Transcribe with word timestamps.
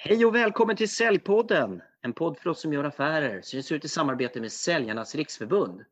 Hej 0.00 0.26
och 0.26 0.34
välkommen 0.34 0.76
till 0.76 0.90
Säljpodden! 0.90 1.82
En 2.00 2.12
podd 2.12 2.38
för 2.38 2.50
oss 2.50 2.60
som 2.60 2.72
gör 2.72 2.84
affärer 2.84 3.40
som 3.42 3.56
ges 3.56 3.72
ut 3.72 3.84
i 3.84 3.88
samarbete 3.88 4.40
med 4.40 4.52
Säljarnas 4.52 5.14
Riksförbund. 5.14 5.84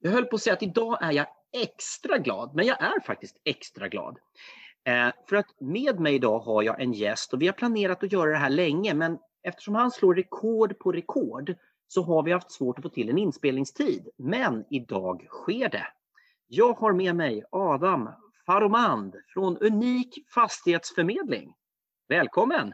Jag 0.00 0.10
höll 0.10 0.24
på 0.24 0.36
att 0.36 0.42
säga 0.42 0.54
att 0.54 0.62
idag 0.62 0.98
är 1.02 1.12
jag 1.12 1.26
extra 1.52 2.18
glad, 2.18 2.54
men 2.54 2.66
jag 2.66 2.82
är 2.82 3.00
faktiskt 3.00 3.36
extra 3.44 3.88
glad. 3.88 4.18
Eh, 4.84 5.08
för 5.28 5.36
att 5.36 5.60
med 5.60 6.00
mig 6.00 6.14
idag 6.14 6.38
har 6.38 6.62
jag 6.62 6.80
en 6.80 6.92
gäst 6.92 7.32
och 7.32 7.42
vi 7.42 7.46
har 7.46 7.52
planerat 7.52 8.04
att 8.04 8.12
göra 8.12 8.30
det 8.30 8.36
här 8.36 8.50
länge, 8.50 8.94
men 8.94 9.18
eftersom 9.42 9.74
han 9.74 9.90
slår 9.90 10.14
rekord 10.14 10.78
på 10.78 10.92
rekord 10.92 11.54
så 11.88 12.02
har 12.02 12.22
vi 12.22 12.32
haft 12.32 12.52
svårt 12.52 12.78
att 12.78 12.82
få 12.82 12.88
till 12.88 13.08
en 13.08 13.18
inspelningstid. 13.18 14.08
Men 14.16 14.64
idag 14.70 15.26
sker 15.28 15.68
det. 15.68 15.86
Jag 16.46 16.72
har 16.72 16.92
med 16.92 17.16
mig 17.16 17.42
Adam 17.50 18.08
Faromand 18.46 19.16
från 19.34 19.58
Unik 19.58 20.24
Fastighetsförmedling. 20.34 21.54
Välkommen! 22.08 22.72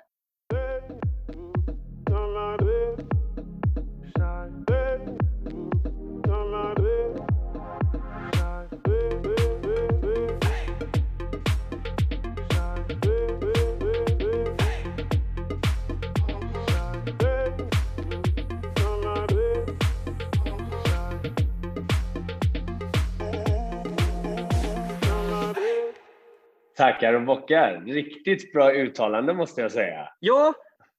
Tackar 26.77 27.15
och 27.15 27.23
bockar. 27.23 27.83
Riktigt 27.87 28.53
bra 28.53 28.73
uttalande 28.73 29.35
måste 29.35 29.61
jag 29.61 29.73
säga. 29.73 30.09
Ja, 30.21 30.55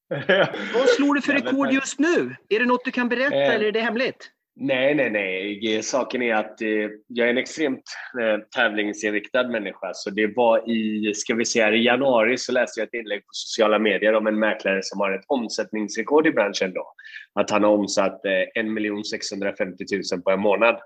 vad 0.73 0.90
slår 0.90 1.13
du 1.13 1.22
för 1.22 1.34
rekord 1.34 1.72
just 1.72 2.00
nu? 2.00 2.36
Är 2.50 2.59
det 2.59 2.66
något 2.66 2.86
du 2.86 2.92
kan 2.92 3.09
berätta 3.09 3.36
Eh. 3.36 3.56
eller 3.56 3.66
är 3.66 3.72
det 3.72 3.80
hemligt? 3.81 4.31
Nej, 4.59 4.95
nej, 4.95 5.09
nej. 5.09 5.84
Saken 5.84 6.22
är 6.22 6.36
att 6.36 6.61
eh, 6.61 6.67
jag 7.08 7.28
är 7.28 7.31
en 7.31 7.38
extremt 7.38 7.84
eh, 8.22 8.39
tävlingsinriktad 8.56 9.47
människa. 9.47 9.92
Så 9.94 10.09
det 10.09 10.28
var 10.36 10.69
i, 10.69 11.14
ska 11.16 11.36
vi 11.36 11.45
säga, 11.45 11.72
i 11.72 11.84
januari 11.84 12.38
så 12.38 12.52
läste 12.52 12.80
jag 12.80 12.88
ett 12.88 12.94
inlägg 12.94 13.19
på 13.19 13.30
sociala 13.31 13.80
medier 13.80 14.14
om 14.14 14.28
en 14.28 14.39
mäklare 14.39 14.80
som 14.84 15.00
har 15.00 15.12
ett 15.12 15.25
omsättningsrekord 15.28 16.28
i 16.28 16.31
branschen 16.31 16.73
då. 16.73 16.94
Att 17.34 17.50
han 17.50 17.64
har 17.64 17.72
omsatt 17.72 18.25
eh, 18.25 18.64
1 18.64 19.08
650 19.08 19.86
000 20.14 20.22
på 20.22 20.31
en 20.31 20.39
månad. 20.39 20.80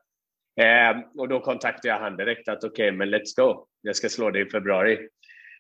Eh, 0.60 1.02
och 1.18 1.28
då 1.28 1.40
kontaktade 1.40 1.88
jag 1.88 2.00
han 2.00 2.18
direkt 2.18 2.50
att 2.50 2.64
okej, 2.64 2.92
men 2.92 3.16
let's 3.16 3.36
go. 3.38 3.66
Jag 3.82 3.96
ska 3.96 4.10
slå 4.10 4.32
det 4.32 4.40
i 4.40 4.50
februari. 4.50 5.00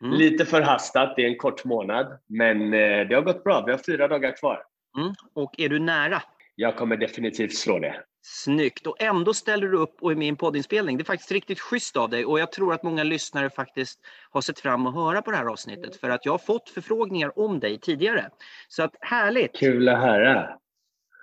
Mm. 0.03 0.17
Lite 0.17 0.45
förhastat, 0.45 1.14
det 1.16 1.23
är 1.23 1.28
en 1.28 1.38
kort 1.38 1.66
månad, 1.66 2.20
men 2.28 2.73
eh, 2.73 3.08
det 3.08 3.16
har 3.16 3.22
gått 3.22 3.44
bra. 3.44 3.64
Vi 3.66 3.72
har 3.72 3.80
fyra 3.80 4.08
dagar 4.08 4.38
kvar. 4.38 4.64
Mm. 4.97 5.14
Och 5.34 5.59
är 5.59 5.69
du 5.69 5.80
nära? 5.80 6.22
Jag 6.56 6.75
kommer 6.75 6.97
definitivt 6.97 7.56
slå 7.56 7.80
det. 7.80 7.95
Snyggt! 8.23 8.88
Och 8.88 9.02
ändå 9.02 9.34
ställer 9.34 9.67
du 9.67 9.78
upp 9.78 9.95
och 10.02 10.12
är 10.12 10.16
med 10.16 10.25
i 10.25 10.30
en 10.30 10.36
poddinspelning. 10.36 10.97
Det 10.97 11.02
är 11.02 11.06
faktiskt 11.06 11.31
riktigt 11.31 11.59
schysst 11.59 11.97
av 11.97 12.09
dig 12.09 12.25
och 12.25 12.39
jag 12.39 12.52
tror 12.52 12.73
att 12.73 12.84
många 12.84 13.03
lyssnare 13.03 13.50
faktiskt 13.50 14.00
har 14.30 14.42
sett 14.42 14.59
fram 14.59 14.88
att 14.88 14.95
höra 14.95 15.22
på 15.22 15.31
det 15.31 15.38
här 15.38 15.45
avsnittet 15.45 15.95
för 15.95 16.09
att 16.09 16.25
jag 16.25 16.34
har 16.34 16.38
fått 16.38 16.69
förfrågningar 16.69 17.39
om 17.39 17.59
dig 17.59 17.80
tidigare. 17.80 18.30
Så 18.67 18.84
att 18.84 18.95
härligt! 19.00 19.56
Kul 19.56 19.89
att 19.89 20.00
höra. 20.00 20.50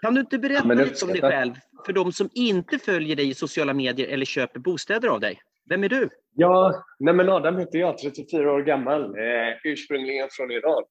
Kan 0.02 0.14
du 0.14 0.20
inte 0.20 0.38
berätta 0.38 0.68
det 0.68 0.84
lite 0.84 1.04
om 1.04 1.12
dig 1.12 1.20
själv 1.20 1.54
för 1.86 1.92
de 1.92 2.12
som 2.12 2.30
inte 2.34 2.78
följer 2.78 3.16
dig 3.16 3.28
i 3.28 3.34
sociala 3.34 3.74
medier 3.74 4.08
eller 4.08 4.24
köper 4.24 4.60
bostäder 4.60 5.08
av 5.08 5.20
dig? 5.20 5.40
Vem 5.68 5.84
är 5.84 5.88
du? 5.88 6.08
Ja, 6.34 6.84
nej 6.98 7.14
men 7.14 7.28
Adam 7.28 7.58
heter 7.58 7.78
jag, 7.78 7.98
34 7.98 8.52
år 8.52 8.62
gammal, 8.62 9.04
eh, 9.04 9.56
ursprungligen 9.64 10.28
från 10.30 10.50
Iran. 10.50 10.84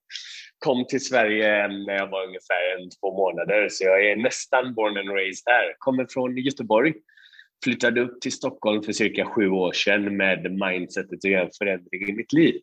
Kom 0.60 0.86
till 0.86 1.06
Sverige 1.06 1.68
när 1.68 1.94
jag 1.94 2.08
var 2.08 2.24
ungefär 2.28 2.78
en, 2.78 2.90
två 2.90 3.18
månader, 3.18 3.68
så 3.70 3.84
jag 3.84 4.06
är 4.06 4.16
nästan 4.16 4.74
born 4.74 4.98
and 4.98 5.10
raised 5.10 5.44
här. 5.46 5.76
Kommer 5.78 6.08
från 6.10 6.38
Göteborg. 6.38 6.94
Flyttade 7.64 8.02
upp 8.02 8.22
till 8.22 8.32
Stockholm 8.32 8.84
för 8.84 8.92
cirka 8.92 9.26
sju 9.26 9.50
år 9.50 9.72
sedan 9.72 10.18
med 10.18 10.52
mindsetet 10.52 11.14
att 11.14 11.24
göra 11.24 11.44
en 11.44 11.52
förändring 11.58 12.10
i 12.10 12.14
mitt 12.14 12.34
liv. 12.34 12.62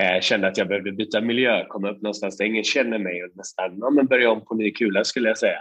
Eh, 0.00 0.20
kände 0.20 0.48
att 0.48 0.58
jag 0.58 0.68
behövde 0.68 0.92
byta 0.92 1.20
miljö, 1.20 1.64
komma 1.68 1.90
upp 1.90 2.02
någonstans 2.02 2.36
där 2.36 2.44
ingen 2.44 2.64
känner 2.64 2.98
mig 2.98 3.24
och 3.24 3.30
nästan 3.34 3.78
ja, 3.80 3.90
men 3.90 4.06
börja 4.06 4.30
om 4.30 4.44
på 4.44 4.54
ny 4.54 4.70
kula 4.70 5.04
skulle 5.04 5.28
jag 5.28 5.38
säga. 5.38 5.58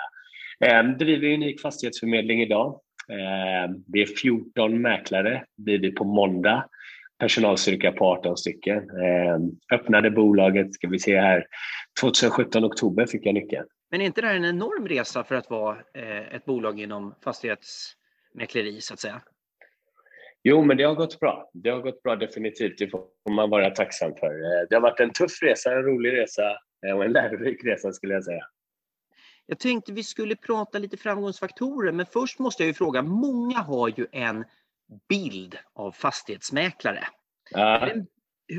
Eh, 0.59 0.83
driver 0.83 1.33
Unik 1.33 1.61
Fastighetsförmedling 1.61 2.41
idag. 2.41 2.81
Eh, 3.09 3.75
vi 3.87 4.01
är 4.01 4.05
14 4.05 4.81
mäklare, 4.81 5.43
blir 5.57 5.79
vi 5.79 5.91
på 5.91 6.03
måndag. 6.03 6.65
Personalstyrka 7.19 7.91
på 7.91 8.05
18 8.05 8.37
stycken. 8.37 8.77
Eh, 8.77 9.37
öppnade 9.77 10.11
bolaget, 10.11 10.73
ska 10.73 10.87
vi 10.87 10.99
se 10.99 11.19
här, 11.19 11.45
2017 12.01 12.65
oktober 12.65 13.05
fick 13.05 13.25
jag 13.25 13.33
nyckeln. 13.33 13.65
Men 13.91 14.01
är 14.01 14.05
inte 14.05 14.21
det 14.21 14.27
här 14.27 14.35
en 14.35 14.45
enorm 14.45 14.87
resa 14.87 15.23
för 15.23 15.35
att 15.35 15.49
vara 15.49 15.77
eh, 15.93 16.35
ett 16.35 16.45
bolag 16.45 16.79
inom 16.79 17.15
fastighetsmäkleri 17.23 18.81
så 18.81 18.93
att 18.93 18.99
säga? 18.99 19.21
Jo, 20.47 20.63
men 20.63 20.77
det 20.77 20.83
har 20.83 20.95
gått 20.95 21.19
bra. 21.19 21.49
Det 21.53 21.69
har 21.69 21.79
gått 21.79 22.03
bra 22.03 22.15
definitivt. 22.15 22.77
Det 22.77 22.87
får 22.87 23.31
man 23.31 23.49
vara 23.49 23.69
tacksam 23.69 24.15
för. 24.19 24.27
Eh, 24.27 24.67
Det 24.69 24.75
har 24.75 24.81
varit 24.81 24.99
en 24.99 25.13
tuff 25.13 25.41
resa, 25.41 25.71
en 25.71 25.83
rolig 25.83 26.13
resa 26.13 26.57
eh, 26.87 26.97
och 26.97 27.05
en 27.05 27.11
lärorik 27.11 27.65
resa 27.65 27.91
skulle 27.91 28.13
jag 28.13 28.23
säga. 28.23 28.43
Jag 29.45 29.59
tänkte 29.59 29.93
vi 29.93 30.03
skulle 30.03 30.35
prata 30.35 30.79
lite 30.79 30.97
framgångsfaktorer, 30.97 31.91
men 31.91 32.05
först 32.05 32.39
måste 32.39 32.63
jag 32.63 32.67
ju 32.67 32.73
fråga, 32.73 33.01
många 33.01 33.57
har 33.57 33.89
ju 33.89 34.07
en 34.11 34.45
bild 35.09 35.57
av 35.73 35.91
fastighetsmäklare. 35.91 37.03
Ja. 37.51 37.89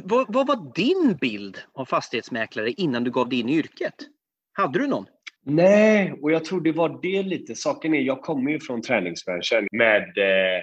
Vad, 0.05 0.35
vad 0.35 0.47
var 0.47 0.73
din 0.75 1.17
bild 1.21 1.59
av 1.75 1.85
fastighetsmäklare 1.85 2.71
innan 2.71 3.05
du 3.05 3.11
gav 3.11 3.29
dig 3.29 3.41
in 3.41 3.49
i 3.49 3.57
yrket? 3.59 3.95
Hade 4.53 4.79
du 4.79 4.87
någon? 4.87 5.07
Nej, 5.45 6.19
och 6.23 6.33
jag 6.33 6.45
tror 6.45 6.61
det 6.61 6.73
var 6.73 6.99
det 7.03 7.23
lite. 7.23 7.55
Saken 7.55 7.95
är, 7.95 8.01
jag 8.01 8.23
kommer 8.23 8.51
ju 8.51 8.61
från 8.61 8.83
träningsbranschen 8.83 9.69
med, 9.73 10.03
eh, 10.19 10.63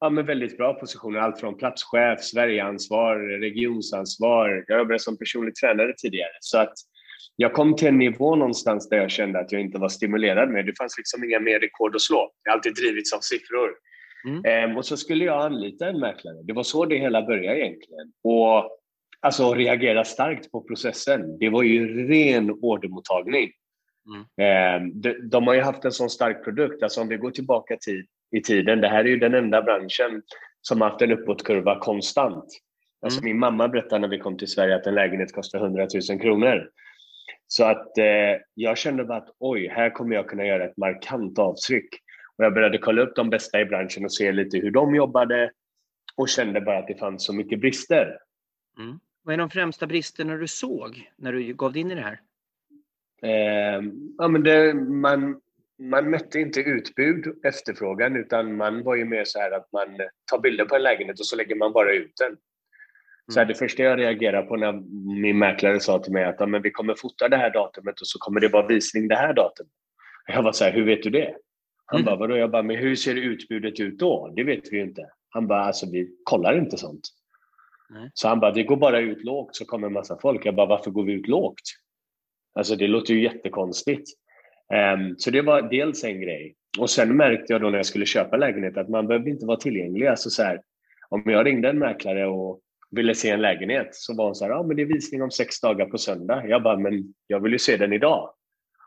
ja, 0.00 0.10
med 0.10 0.26
väldigt 0.26 0.56
bra 0.56 0.74
positioner. 0.74 1.20
Allt 1.20 1.40
från 1.40 1.56
platschef, 1.56 2.20
Sverigeansvar, 2.20 3.16
regionsansvar. 3.40 4.64
Jag 4.66 4.78
jobbade 4.78 4.98
som 4.98 5.18
personlig 5.18 5.54
tränare 5.54 5.94
tidigare. 5.98 6.32
Så 6.40 6.58
att 6.58 6.74
jag 7.36 7.52
kom 7.52 7.76
till 7.76 7.88
en 7.88 7.98
nivå 7.98 8.36
någonstans 8.36 8.88
där 8.88 8.96
jag 8.96 9.10
kände 9.10 9.40
att 9.40 9.52
jag 9.52 9.60
inte 9.60 9.78
var 9.78 9.88
stimulerad 9.88 10.50
med. 10.50 10.66
Det 10.66 10.78
fanns 10.78 10.98
liksom 10.98 11.24
inga 11.24 11.40
mer 11.40 11.60
rekord 11.60 11.94
att 11.94 12.02
slå. 12.02 12.30
Jag 12.42 12.52
har 12.52 12.56
alltid 12.56 12.74
drivits 12.74 13.12
av 13.12 13.20
siffror. 13.20 13.70
Mm. 14.28 14.44
Ehm, 14.44 14.76
och 14.76 14.84
så 14.86 14.96
skulle 14.96 15.24
jag 15.24 15.44
anlita 15.44 15.88
en 15.88 16.00
mäklare. 16.00 16.42
Det 16.42 16.52
var 16.52 16.62
så 16.62 16.84
det 16.84 16.96
hela 16.96 17.22
började 17.22 17.60
egentligen. 17.60 18.12
Och 18.24 18.78
alltså 19.20 19.54
reagera 19.54 20.04
starkt 20.04 20.50
på 20.50 20.62
processen. 20.62 21.38
Det 21.38 21.48
var 21.48 21.62
ju 21.62 22.08
ren 22.08 22.50
ordermottagning. 22.50 23.50
Ehm, 24.44 25.00
de, 25.00 25.12
de 25.12 25.46
har 25.46 25.54
ju 25.54 25.60
haft 25.60 25.84
en 25.84 25.92
sån 25.92 26.10
stark 26.10 26.44
produkt. 26.44 26.82
Alltså 26.82 27.00
om 27.00 27.08
vi 27.08 27.16
går 27.16 27.30
tillbaka 27.30 27.76
till, 27.76 28.06
i 28.36 28.40
tiden. 28.40 28.80
Det 28.80 28.88
här 28.88 29.04
är 29.04 29.08
ju 29.08 29.18
den 29.18 29.34
enda 29.34 29.62
branschen 29.62 30.22
som 30.60 30.80
har 30.80 30.90
haft 30.90 31.02
en 31.02 31.12
uppåtkurva 31.12 31.80
konstant. 31.80 32.44
Alltså 33.00 33.24
min 33.24 33.38
mamma 33.38 33.68
berättade 33.68 33.98
när 33.98 34.08
vi 34.08 34.18
kom 34.18 34.36
till 34.36 34.48
Sverige 34.48 34.76
att 34.76 34.86
en 34.86 34.94
lägenhet 34.94 35.32
kostar 35.32 35.58
100 35.58 35.86
000 36.10 36.20
kronor. 36.20 36.70
Så 37.46 37.64
att 37.64 37.98
eh, 37.98 38.40
jag 38.54 38.78
kände 38.78 39.04
bara 39.04 39.18
att 39.18 39.36
oj, 39.38 39.68
här 39.68 39.90
kommer 39.90 40.14
jag 40.14 40.28
kunna 40.28 40.46
göra 40.46 40.64
ett 40.64 40.76
markant 40.76 41.38
avtryck. 41.38 41.88
Och 42.36 42.44
jag 42.44 42.54
började 42.54 42.78
kolla 42.78 43.02
upp 43.02 43.16
de 43.16 43.30
bästa 43.30 43.60
i 43.60 43.64
branschen 43.64 44.04
och 44.04 44.12
se 44.12 44.32
lite 44.32 44.58
hur 44.58 44.70
de 44.70 44.94
jobbade 44.94 45.50
och 46.16 46.28
kände 46.28 46.60
bara 46.60 46.78
att 46.78 46.86
det 46.86 46.98
fanns 46.98 47.24
så 47.24 47.32
mycket 47.32 47.60
brister. 47.60 48.18
Mm. 48.78 49.00
Vad 49.22 49.34
är 49.34 49.38
de 49.38 49.50
främsta 49.50 49.86
bristerna 49.86 50.36
du 50.36 50.46
såg 50.46 51.10
när 51.16 51.32
du 51.32 51.54
gav 51.54 51.72
dig 51.72 51.80
in 51.80 51.90
i 51.90 51.94
det 51.94 52.00
här? 52.00 52.20
Eh, 53.22 53.82
ja, 54.18 54.28
men 54.28 54.42
det, 54.42 54.74
man, 54.74 55.40
man 55.78 56.10
mötte 56.10 56.40
inte 56.40 56.60
utbud 56.60 57.26
och 57.26 57.44
efterfrågan 57.44 58.16
utan 58.16 58.56
man 58.56 58.82
var 58.82 58.94
ju 58.94 59.04
mer 59.04 59.24
så 59.24 59.38
här 59.38 59.50
att 59.50 59.72
man 59.72 59.88
tar 60.30 60.38
bilder 60.38 60.64
på 60.64 60.76
en 60.76 60.82
lägenhet 60.82 61.20
och 61.20 61.26
så 61.26 61.36
lägger 61.36 61.54
man 61.56 61.72
bara 61.72 61.92
ut 61.92 62.12
den. 62.20 62.36
Så 63.32 63.38
här, 63.38 63.46
det 63.46 63.54
första 63.54 63.82
jag 63.82 63.98
reagerade 63.98 64.46
på 64.46 64.56
när 64.56 64.72
min 65.20 65.38
mäklare 65.38 65.80
sa 65.80 65.98
till 65.98 66.12
mig 66.12 66.24
att 66.24 66.48
men 66.48 66.62
vi 66.62 66.70
kommer 66.70 66.94
fota 66.94 67.28
det 67.28 67.36
här 67.36 67.50
datumet 67.52 68.00
och 68.00 68.06
så 68.06 68.18
kommer 68.18 68.40
det 68.40 68.48
vara 68.48 68.66
visning 68.66 69.08
det 69.08 69.14
här 69.16 69.34
datumet. 69.34 69.72
Jag 70.26 70.42
var 70.42 70.52
så 70.52 70.64
här, 70.64 70.72
hur 70.72 70.84
vet 70.84 71.02
du 71.02 71.10
det? 71.10 71.34
Han 71.84 72.00
Mm. 72.00 72.04
bara, 72.06 72.16
vadå? 72.16 72.36
Jag 72.36 72.50
bara, 72.50 72.62
men 72.62 72.76
hur 72.76 72.96
ser 72.96 73.14
utbudet 73.14 73.80
ut 73.80 73.98
då? 73.98 74.32
Det 74.36 74.44
vet 74.44 74.72
vi 74.72 74.76
ju 74.76 74.82
inte. 74.82 75.10
Han 75.28 75.46
bara, 75.46 75.60
alltså 75.60 75.86
vi 75.92 76.10
kollar 76.24 76.58
inte 76.58 76.76
sånt. 76.76 77.00
Nej. 77.90 78.10
Så 78.14 78.28
han 78.28 78.40
bara, 78.40 78.52
vi 78.52 78.62
går 78.62 78.76
bara 78.76 79.00
ut 79.00 79.24
lågt 79.24 79.56
så 79.56 79.64
kommer 79.64 79.86
en 79.86 79.92
massa 79.92 80.18
folk. 80.22 80.46
Jag 80.46 80.54
bara, 80.54 80.66
varför 80.66 80.90
går 80.90 81.04
vi 81.04 81.12
ut 81.12 81.28
lågt? 81.28 81.60
Alltså 82.54 82.76
det 82.76 82.86
låter 82.86 83.14
ju 83.14 83.22
jättekonstigt. 83.22 84.08
Ehm, 84.74 85.14
så 85.18 85.30
det 85.30 85.42
var 85.42 85.62
dels 85.62 86.04
en 86.04 86.20
grej. 86.20 86.54
Och 86.78 86.90
sen 86.90 87.16
märkte 87.16 87.52
jag 87.52 87.62
då 87.62 87.70
när 87.70 87.78
jag 87.78 87.86
skulle 87.86 88.06
köpa 88.06 88.36
lägenhet 88.36 88.76
att 88.76 88.88
man 88.88 89.06
behöver 89.06 89.28
inte 89.28 89.46
vara 89.46 89.56
tillgänglig. 89.56 90.06
Alltså 90.06 90.30
så 90.30 90.42
här, 90.42 90.60
om 91.08 91.22
jag 91.26 91.46
ringde 91.46 91.68
en 91.68 91.78
mäklare 91.78 92.26
och 92.26 92.60
ville 92.90 93.14
se 93.14 93.30
en 93.30 93.42
lägenhet 93.42 93.88
så 93.90 94.14
var 94.16 94.24
hon 94.24 94.34
så 94.34 94.44
här, 94.44 94.52
ja 94.52 94.62
men 94.62 94.76
det 94.76 94.82
är 94.82 94.86
visning 94.86 95.22
om 95.22 95.30
sex 95.30 95.60
dagar 95.60 95.86
på 95.86 95.98
söndag. 95.98 96.46
Jag 96.48 96.62
bara, 96.62 96.78
men 96.78 97.14
jag 97.26 97.40
vill 97.40 97.52
ju 97.52 97.58
se 97.58 97.76
den 97.76 97.92
idag. 97.92 98.30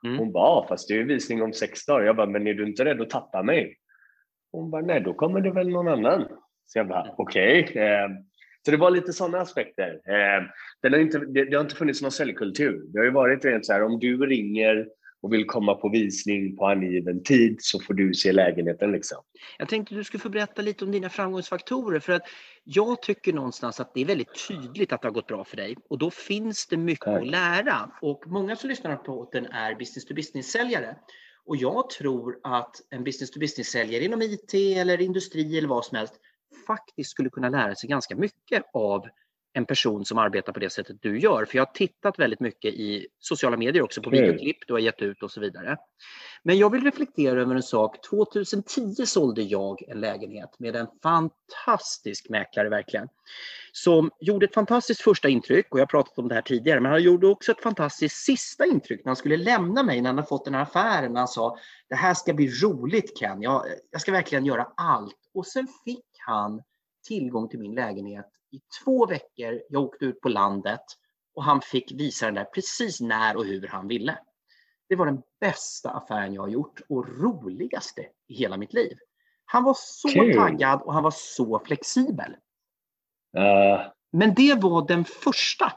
Mm. 0.06 0.18
Hon 0.18 0.32
bara, 0.32 0.44
ja, 0.44 0.66
fast 0.70 0.88
det 0.88 0.98
är 0.98 1.04
visning 1.04 1.42
om 1.42 1.54
sex 1.54 1.86
dagar. 1.86 2.06
Jag 2.06 2.16
bara, 2.16 2.28
men 2.28 2.48
är 2.48 2.54
du 2.54 2.68
inte 2.68 2.86
rädd 2.86 3.02
att 3.02 3.10
tappa 3.10 3.44
mig? 3.44 3.78
Hon 4.52 4.72
bara, 4.72 4.82
nej 4.82 5.02
då 5.02 5.14
kommer 5.14 5.42
det 5.42 5.52
väl 5.52 5.70
någon 5.70 5.88
annan. 5.88 6.28
Så 6.66 6.80
jag 6.80 6.88
bara, 6.88 7.16
okej. 7.18 7.60
Eh, 7.76 8.10
Så 8.66 8.72
det 8.72 8.78
var 8.78 8.92
lite 8.92 9.14
sådana 9.14 9.38
aspekter. 9.38 10.02
Eh, 10.08 10.44
den 10.82 10.94
har 10.94 11.00
inte, 11.00 11.20
det, 11.20 11.46
det, 11.46 11.56
har 11.56 11.64
inte 11.64 11.76
funnits 11.76 12.02
någon 12.02 12.12
säljkultur. 12.12 12.82
Det 12.88 13.00
har 13.00 13.06
ju 13.06 13.12
varit 13.12 13.46
rent 13.46 13.66
så 13.66 13.74
här, 13.74 13.84
om 13.84 14.00
du 14.00 14.26
ringer 14.26 14.88
och 15.22 15.34
vill 15.34 15.46
komma 15.46 15.76
på 15.76 15.90
visning 15.90 16.58
på 16.58 16.68
angiven 16.68 17.24
tid 17.24 17.58
så 17.60 17.80
får 17.80 17.94
du 17.94 18.14
se 18.14 18.32
lägenheten. 18.32 18.92
Liksom. 18.92 19.18
Jag 19.58 19.70
tänkte 19.70 19.96
du 19.96 20.04
skulle 20.04 20.22
få 20.22 20.30
berätta 20.30 20.62
lite 20.62 20.86
om 20.86 20.92
dina 20.92 21.10
framgångsfaktorer 21.10 22.00
för 22.00 22.14
att 22.14 22.22
jag 22.64 23.02
tycker 23.02 23.34
någonstans 23.34 23.80
att 23.80 23.94
det 23.94 24.02
är 24.02 24.06
väldigt 24.06 24.48
tydligt 24.48 24.94
att 24.94 25.02
det 25.02 25.08
har 25.08 25.14
gått 25.14 25.28
bra 25.28 25.44
för 25.44 25.58
dig 25.58 25.76
och 25.90 25.98
då 25.98 26.12
finns 26.12 26.68
det 26.68 26.78
mycket 26.78 27.06
Tack. 27.06 27.22
att 27.22 27.28
lära. 27.28 27.92
Och 28.02 28.24
många 28.28 28.56
som 28.56 28.70
lyssnar 28.70 28.96
på 28.96 29.30
den 29.32 29.46
är 29.46 29.76
business 29.76 30.06
to 30.06 30.14
business-säljare. 30.14 30.96
Och 31.46 31.58
jag 31.58 31.90
tror 31.90 32.40
att 32.44 32.76
en 32.90 33.04
business 33.04 33.32
to 33.32 33.40
business-säljare 33.40 34.04
inom 34.04 34.22
IT 34.22 34.54
eller 34.54 35.02
industri 35.02 35.58
eller 35.58 35.68
vad 35.68 35.86
som 35.86 35.98
helst 35.98 36.14
faktiskt 36.68 37.12
skulle 37.12 37.30
kunna 37.30 37.50
lära 37.50 37.76
sig 37.76 37.90
ganska 37.90 38.16
mycket 38.16 38.64
av 38.74 39.08
en 39.54 39.66
person 39.66 40.06
som 40.06 40.18
arbetar 40.18 40.54
på 40.54 40.60
det 40.60 40.70
sättet 40.70 40.98
du 41.02 41.20
gör. 41.20 41.46
För 41.46 41.58
jag 41.58 41.66
har 41.66 41.74
tittat 41.74 42.20
väldigt 42.20 42.40
mycket 42.40 42.74
i 42.74 43.08
sociala 43.20 43.58
medier 43.58 43.84
också 43.84 44.02
på 44.02 44.10
mm. 44.10 44.22
videoklipp 44.22 44.58
du 44.68 44.74
har 44.74 44.80
gett 44.80 45.02
ut 45.02 45.24
och 45.24 45.32
så 45.32 45.42
vidare. 45.42 45.78
Men 46.44 46.58
jag 46.58 46.70
vill 46.70 46.84
reflektera 46.84 47.42
över 47.42 47.56
en 47.56 47.64
sak. 47.64 48.02
2010 48.10 49.06
sålde 49.06 49.42
jag 49.42 49.84
en 49.88 50.00
lägenhet 50.00 50.60
med 50.60 50.76
en 50.76 50.88
fantastisk 51.04 52.30
mäklare 52.30 52.70
verkligen. 52.70 53.08
Som 53.72 54.12
gjorde 54.20 54.46
ett 54.46 54.54
fantastiskt 54.54 55.02
första 55.02 55.30
intryck 55.30 55.68
och 55.72 55.80
jag 55.80 55.82
har 55.82 55.88
pratat 55.88 56.18
om 56.18 56.28
det 56.28 56.36
här 56.36 56.42
tidigare, 56.42 56.80
men 56.80 56.92
han 56.92 57.04
gjorde 57.04 57.28
också 57.28 57.52
ett 57.52 57.62
fantastiskt 57.62 58.18
sista 58.18 58.66
intryck 58.66 59.06
när 59.06 59.10
han 59.10 59.16
skulle 59.16 59.38
lämna 59.38 59.84
mig 59.84 60.02
när 60.02 60.10
han 60.10 60.18
hade 60.18 60.28
fått 60.28 60.46
den 60.46 60.54
här 60.54 60.62
affären. 60.62 61.16
Han 61.16 61.28
sa 61.28 61.58
det 61.90 61.96
här 61.96 62.14
ska 62.14 62.34
bli 62.34 62.48
roligt 62.48 63.20
Ken, 63.20 63.42
jag, 63.42 63.66
jag 63.92 64.02
ska 64.02 64.12
verkligen 64.12 64.46
göra 64.46 64.68
allt. 64.78 65.18
Och 65.34 65.48
sen 65.48 65.68
fick 65.86 66.06
han 66.18 66.62
tillgång 67.08 67.50
till 67.50 67.60
min 67.60 67.76
lägenhet 67.76 68.28
i 68.52 68.62
två 68.84 69.06
veckor. 69.06 69.62
Jag 69.70 69.82
åkte 69.82 70.06
ut 70.06 70.22
på 70.22 70.30
landet 70.30 70.82
och 71.36 71.44
han 71.44 71.62
fick 71.62 71.92
visa 71.92 72.26
den 72.26 72.36
där 72.36 72.44
precis 72.44 73.02
när 73.02 73.38
och 73.38 73.46
hur 73.46 73.68
han 73.68 73.88
ville. 73.88 74.18
Det 74.90 74.96
var 74.96 75.06
den 75.06 75.22
bästa 75.40 75.90
affären 75.90 76.34
jag 76.34 76.42
har 76.42 76.50
gjort 76.50 76.82
och 76.90 77.08
roligaste 77.08 78.02
i 78.28 78.34
hela 78.34 78.58
mitt 78.58 78.74
liv. 78.74 78.98
Han 79.46 79.64
var 79.64 79.76
så 79.78 80.08
Kul. 80.08 80.36
taggad 80.36 80.82
och 80.82 80.94
han 80.94 81.04
var 81.04 81.14
så 81.16 81.62
flexibel. 81.66 82.36
Uh. 83.38 83.88
Men 84.12 84.34
det 84.34 84.56
var 84.62 84.88
den 84.88 85.06
första 85.06 85.74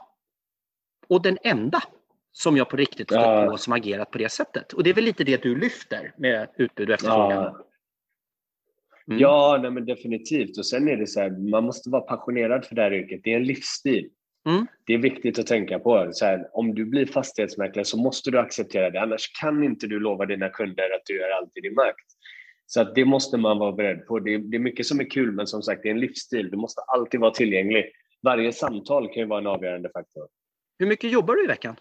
och 1.07 1.21
den 1.21 1.37
enda 1.43 1.83
som 2.31 2.57
jag 2.57 2.69
på 2.69 2.77
riktigt 2.77 3.07
stött 3.07 3.43
uh. 3.43 3.49
på 3.49 3.57
som 3.57 3.73
agerat 3.73 4.11
på 4.11 4.17
det 4.17 4.29
sättet. 4.29 4.73
Och 4.73 4.83
det 4.83 4.89
är 4.89 4.93
väl 4.93 5.03
lite 5.03 5.23
det 5.23 5.43
du 5.43 5.55
lyfter 5.55 6.13
med 6.17 6.49
utbud 6.57 6.89
och 6.89 6.95
efterfrågan. 6.95 7.45
Uh. 7.45 7.61
Mm. 9.07 9.21
Ja, 9.21 9.59
nej, 9.61 9.71
men 9.71 9.85
definitivt. 9.85 10.57
Och 10.57 10.65
sen 10.65 10.87
är 10.87 10.97
det 10.97 11.07
så 11.07 11.19
här, 11.19 11.29
man 11.29 11.63
måste 11.63 11.89
vara 11.89 12.01
passionerad 12.01 12.65
för 12.65 12.75
det 12.75 12.81
här 12.81 12.93
yrket. 12.93 13.21
Det 13.23 13.33
är 13.33 13.37
en 13.37 13.43
livsstil. 13.43 14.09
Mm. 14.49 14.67
Det 14.85 14.93
är 14.93 14.97
viktigt 14.97 15.39
att 15.39 15.47
tänka 15.47 15.79
på. 15.79 16.09
Så 16.11 16.25
här, 16.25 16.49
om 16.53 16.75
du 16.75 16.85
blir 16.85 17.05
fastighetsmäklare 17.05 17.85
så 17.85 17.97
måste 17.97 18.31
du 18.31 18.39
acceptera 18.39 18.89
det. 18.89 19.01
Annars 19.01 19.31
kan 19.41 19.63
inte 19.63 19.87
du 19.87 19.99
lova 19.99 20.25
dina 20.25 20.49
kunder 20.49 20.95
att 20.95 21.05
du 21.05 21.19
gör 21.19 21.29
allt 21.29 21.57
i 21.57 21.61
din 21.61 21.73
makt. 21.73 22.05
Så 22.65 22.81
att 22.81 22.95
det 22.95 23.05
måste 23.05 23.37
man 23.37 23.59
vara 23.59 23.71
beredd 23.71 24.05
på. 24.05 24.19
Det 24.19 24.33
är, 24.33 24.37
det 24.37 24.57
är 24.57 24.59
mycket 24.59 24.85
som 24.85 24.99
är 24.99 25.09
kul, 25.09 25.31
men 25.31 25.47
som 25.47 25.61
sagt, 25.61 25.83
det 25.83 25.89
är 25.89 25.93
en 25.93 25.99
livsstil. 25.99 26.49
Du 26.51 26.57
måste 26.57 26.81
alltid 26.81 27.19
vara 27.19 27.31
tillgänglig. 27.31 27.91
Varje 28.23 28.53
samtal 28.53 29.07
kan 29.07 29.15
ju 29.15 29.25
vara 29.25 29.39
en 29.39 29.47
avgörande 29.47 29.89
faktor. 29.89 30.27
Hur 30.79 30.87
mycket 30.87 31.11
jobbar 31.11 31.35
du 31.35 31.43
i 31.43 31.47
veckan? 31.47 31.75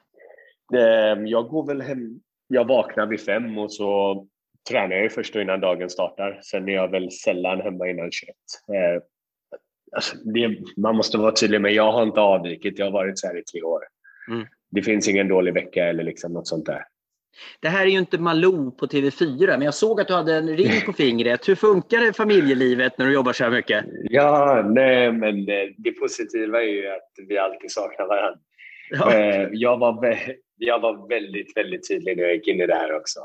Ehm, 0.77 1.27
jag 1.27 1.49
går 1.49 1.67
väl 1.67 1.81
hem. 1.83 2.21
Jag 2.49 2.69
vaknar 2.69 3.07
vid 3.07 3.21
fem 3.21 3.59
och 3.59 3.73
så 3.73 4.27
tränar 4.69 4.97
jag 4.97 5.13
först 5.13 5.37
innan 5.37 5.61
dagen 5.61 5.91
startar. 5.91 6.41
Sen 6.43 6.69
är 6.69 6.73
jag 6.73 6.91
väl 6.91 7.11
sällan 7.11 7.61
hemma 7.61 7.89
innan 7.89 8.11
21. 8.11 8.37
Eh, 8.69 9.03
alltså 9.97 10.17
det, 10.17 10.59
man 10.77 10.97
måste 10.97 11.19
vara 11.19 11.33
tydlig 11.33 11.61
med, 11.61 11.73
jag 11.73 11.93
har 11.93 12.03
inte 12.03 12.21
avvikit. 12.21 12.79
Jag 12.79 12.87
har 12.87 12.93
varit 12.93 13.19
så 13.19 13.27
här 13.27 13.39
i 13.39 13.43
tre 13.43 13.63
år. 13.63 13.83
Mm. 14.31 14.47
Det 14.71 14.83
finns 14.83 15.09
ingen 15.09 15.29
dålig 15.29 15.55
vecka 15.55 15.85
eller 15.85 16.05
liksom 16.05 16.33
något 16.33 16.49
sånt 16.49 16.67
där. 16.67 16.85
Det 17.61 17.69
här 17.69 17.87
är 17.87 17.91
ju 17.91 17.99
inte 17.99 18.19
Malou 18.19 18.71
på 18.71 18.87
TV4, 18.87 19.47
men 19.47 19.63
jag 19.63 19.75
såg 19.75 20.01
att 20.01 20.09
du 20.09 20.15
hade 20.15 20.35
en 20.35 20.57
ring 20.57 20.81
på 20.87 20.93
fingret. 20.93 21.49
Hur 21.49 21.55
funkar 21.55 22.01
det 22.01 22.13
familjelivet 22.13 22.99
när 22.99 23.07
du 23.07 23.13
jobbar 23.13 23.33
så 23.33 23.45
här 23.45 23.51
mycket? 23.51 23.85
Ja, 24.05 24.63
nej, 24.75 25.13
men 25.13 25.47
det 25.77 25.93
positiva 26.01 26.63
är 26.63 26.69
ju 26.69 26.89
att 26.89 27.11
vi 27.29 27.39
alltid 27.39 27.71
saknar 27.71 28.07
varandra. 28.07 28.41
Ja. 28.91 29.15
Eh, 29.15 29.49
jag, 29.53 29.79
var, 29.79 30.19
jag 30.57 30.81
var 30.81 31.09
väldigt, 31.09 31.57
väldigt 31.57 31.89
tydlig 31.89 32.17
när 32.17 32.25
jag 32.25 32.35
gick 32.35 32.49
in 32.49 32.61
i 32.61 32.67
det 32.67 32.75
här 32.75 32.97
också 32.97 33.21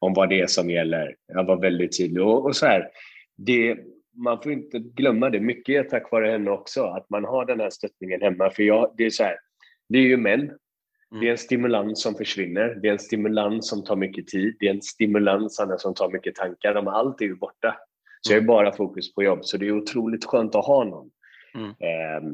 om 0.00 0.14
vad 0.14 0.28
det 0.28 0.40
är 0.40 0.46
som 0.46 0.70
gäller. 0.70 1.16
Jag 1.26 1.44
var 1.44 1.56
väldigt 1.56 1.98
tydlig. 1.98 2.22
Och, 2.22 2.44
och 2.44 2.56
så 2.56 2.66
här, 2.66 2.88
det, 3.36 3.78
man 4.16 4.42
får 4.42 4.52
inte 4.52 4.78
glömma 4.78 5.30
det, 5.30 5.40
mycket 5.40 5.84
är 5.84 5.88
tack 5.88 6.12
vare 6.12 6.30
henne 6.30 6.50
också, 6.50 6.84
att 6.84 7.10
man 7.10 7.24
har 7.24 7.44
den 7.44 7.60
här 7.60 7.70
stöttningen 7.70 8.20
hemma. 8.20 8.50
För 8.50 8.62
jag, 8.62 8.94
det 8.96 9.06
är 9.06 9.10
så 9.10 9.22
här, 9.22 9.36
det 9.88 9.98
är 9.98 10.02
ju 10.02 10.16
män. 10.16 10.50
Det 11.20 11.26
är 11.26 11.30
en 11.30 11.38
stimulans 11.38 12.02
som 12.02 12.14
försvinner. 12.14 12.78
Det 12.82 12.88
är 12.88 12.92
en 12.92 12.98
stimulans 12.98 13.68
som 13.68 13.84
tar 13.84 13.96
mycket 13.96 14.26
tid. 14.26 14.56
Det 14.58 14.66
är 14.66 14.74
en 14.74 14.82
stimulans 14.82 15.62
som 15.78 15.94
tar 15.94 16.10
mycket 16.10 16.34
tankar. 16.34 16.74
De, 16.74 16.88
allt 16.88 17.20
är 17.20 17.24
ju 17.24 17.34
borta. 17.34 17.76
Så 18.20 18.32
jag 18.32 18.36
är 18.36 18.40
mm. 18.40 18.46
bara 18.46 18.72
fokus 18.72 19.14
på 19.14 19.22
jobb. 19.22 19.44
Så 19.44 19.56
det 19.56 19.66
är 19.66 19.72
otroligt 19.72 20.24
skönt 20.24 20.54
att 20.54 20.66
ha 20.66 20.84
någon. 20.84 21.10
Mm. 21.54 21.68
Eh, 21.68 22.32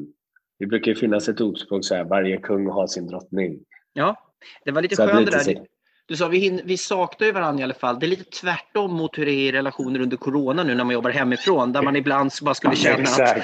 det 0.59 0.65
brukar 0.65 0.91
ju 0.91 0.95
finnas 0.95 1.29
ett 1.29 1.41
ordspråk 1.41 1.85
så 1.85 1.95
här, 1.95 2.03
varje 2.03 2.37
kung 2.37 2.67
har 2.67 2.87
sin 2.87 3.07
drottning. 3.07 3.59
Ja, 3.93 4.33
det 4.65 4.71
var 4.71 4.81
lite 4.81 4.95
skönt 4.95 5.31
det 5.31 5.53
där. 5.53 5.65
Du 6.07 6.15
sa 6.15 6.27
vi, 6.27 6.61
vi 6.65 6.77
saknar 6.77 7.27
ju 7.27 7.33
varandra 7.33 7.61
i 7.61 7.63
alla 7.63 7.73
fall. 7.73 7.99
Det 7.99 8.05
är 8.05 8.07
lite 8.07 8.23
tvärtom 8.23 8.93
mot 8.93 9.17
hur 9.17 9.25
det 9.25 9.31
är 9.31 9.49
i 9.49 9.51
relationer 9.51 9.99
under 9.99 10.17
corona 10.17 10.63
nu 10.63 10.75
när 10.75 10.83
man 10.83 10.93
jobbar 10.93 11.09
hemifrån 11.09 11.71
där 11.71 11.81
man 11.81 11.95
ibland 11.95 12.31
bara 12.41 12.55
skulle 12.55 12.75
känna 12.75 13.09
att... 13.09 13.43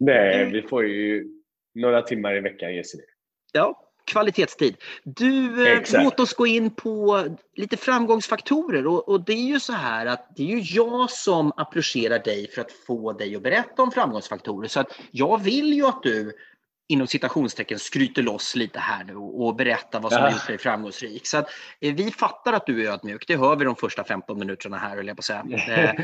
Nej, 0.00 0.50
vi 0.52 0.62
får 0.62 0.86
ju 0.86 1.26
några 1.74 2.02
timmar 2.02 2.36
i 2.36 2.40
veckan 2.40 2.74
ges 2.74 2.92
det. 2.92 3.02
Ja, 3.52 3.92
kvalitetstid. 4.04 4.76
Du, 5.04 5.66
eh, 5.66 5.78
Exakt. 5.78 6.04
låt 6.04 6.20
oss 6.20 6.34
gå 6.34 6.46
in 6.46 6.70
på 6.70 7.26
lite 7.56 7.76
framgångsfaktorer 7.76 8.86
och, 8.86 9.08
och, 9.08 9.24
det 9.24 9.32
är 9.32 9.46
ju 9.46 9.60
så 9.60 9.72
här 9.72 10.06
att 10.06 10.36
det 10.36 10.42
är 10.42 10.56
ju 10.56 10.60
jag 10.76 11.10
som 11.10 11.52
approcherar 11.56 12.18
dig 12.18 12.50
för 12.50 12.60
att 12.60 12.72
få 12.72 13.12
dig 13.12 13.36
att 13.36 13.42
berätta 13.42 13.82
om 13.82 13.90
framgångsfaktorer 13.90 14.68
så 14.68 14.80
att 14.80 14.98
jag 15.10 15.42
vill 15.42 15.72
ju 15.72 15.86
att 15.86 16.02
du 16.02 16.32
inom 16.92 17.06
citationstecken 17.06 17.78
skryter 17.78 18.22
loss 18.22 18.56
lite 18.56 18.78
här 18.78 19.04
nu 19.04 19.16
och 19.16 19.56
berättar 19.56 20.00
vad 20.00 20.12
som 20.12 20.20
ja. 20.20 20.26
har 20.26 20.32
gjort 20.32 20.46
dig 20.46 20.58
framgångsrik. 20.58 21.26
Så 21.26 21.38
att, 21.38 21.50
eh, 21.80 21.94
vi 21.94 22.10
fattar 22.10 22.52
att 22.52 22.66
du 22.66 22.86
är 22.86 22.92
ödmjuk, 22.92 23.24
det 23.26 23.36
hör 23.36 23.56
vi 23.56 23.64
de 23.64 23.76
första 23.76 24.04
15 24.04 24.38
minuterna 24.38 24.78
här, 24.78 24.96
höll 24.96 25.06
jag 25.06 25.16
på 25.16 25.22
säga. 25.22 25.44
Eh, 25.72 25.94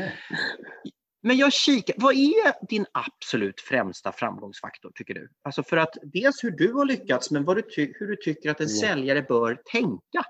men 1.21 1.37
jag 1.37 1.53
kikar, 1.53 1.95
vad 1.97 2.13
är 2.13 2.67
din 2.67 2.85
absolut 2.91 3.61
främsta 3.61 4.11
framgångsfaktor 4.11 4.91
tycker 4.95 5.13
du? 5.13 5.29
Alltså 5.43 5.63
för 5.63 5.77
att 5.77 5.97
dels 6.03 6.43
hur 6.43 6.51
du 6.51 6.73
har 6.73 6.85
lyckats 6.85 7.31
men 7.31 7.45
du 7.45 7.63
hur 7.75 8.07
du 8.07 8.15
tycker 8.15 8.51
att 8.51 8.61
en 8.61 8.69
säljare 8.69 9.21
bör 9.21 9.61
tänka. 9.71 10.23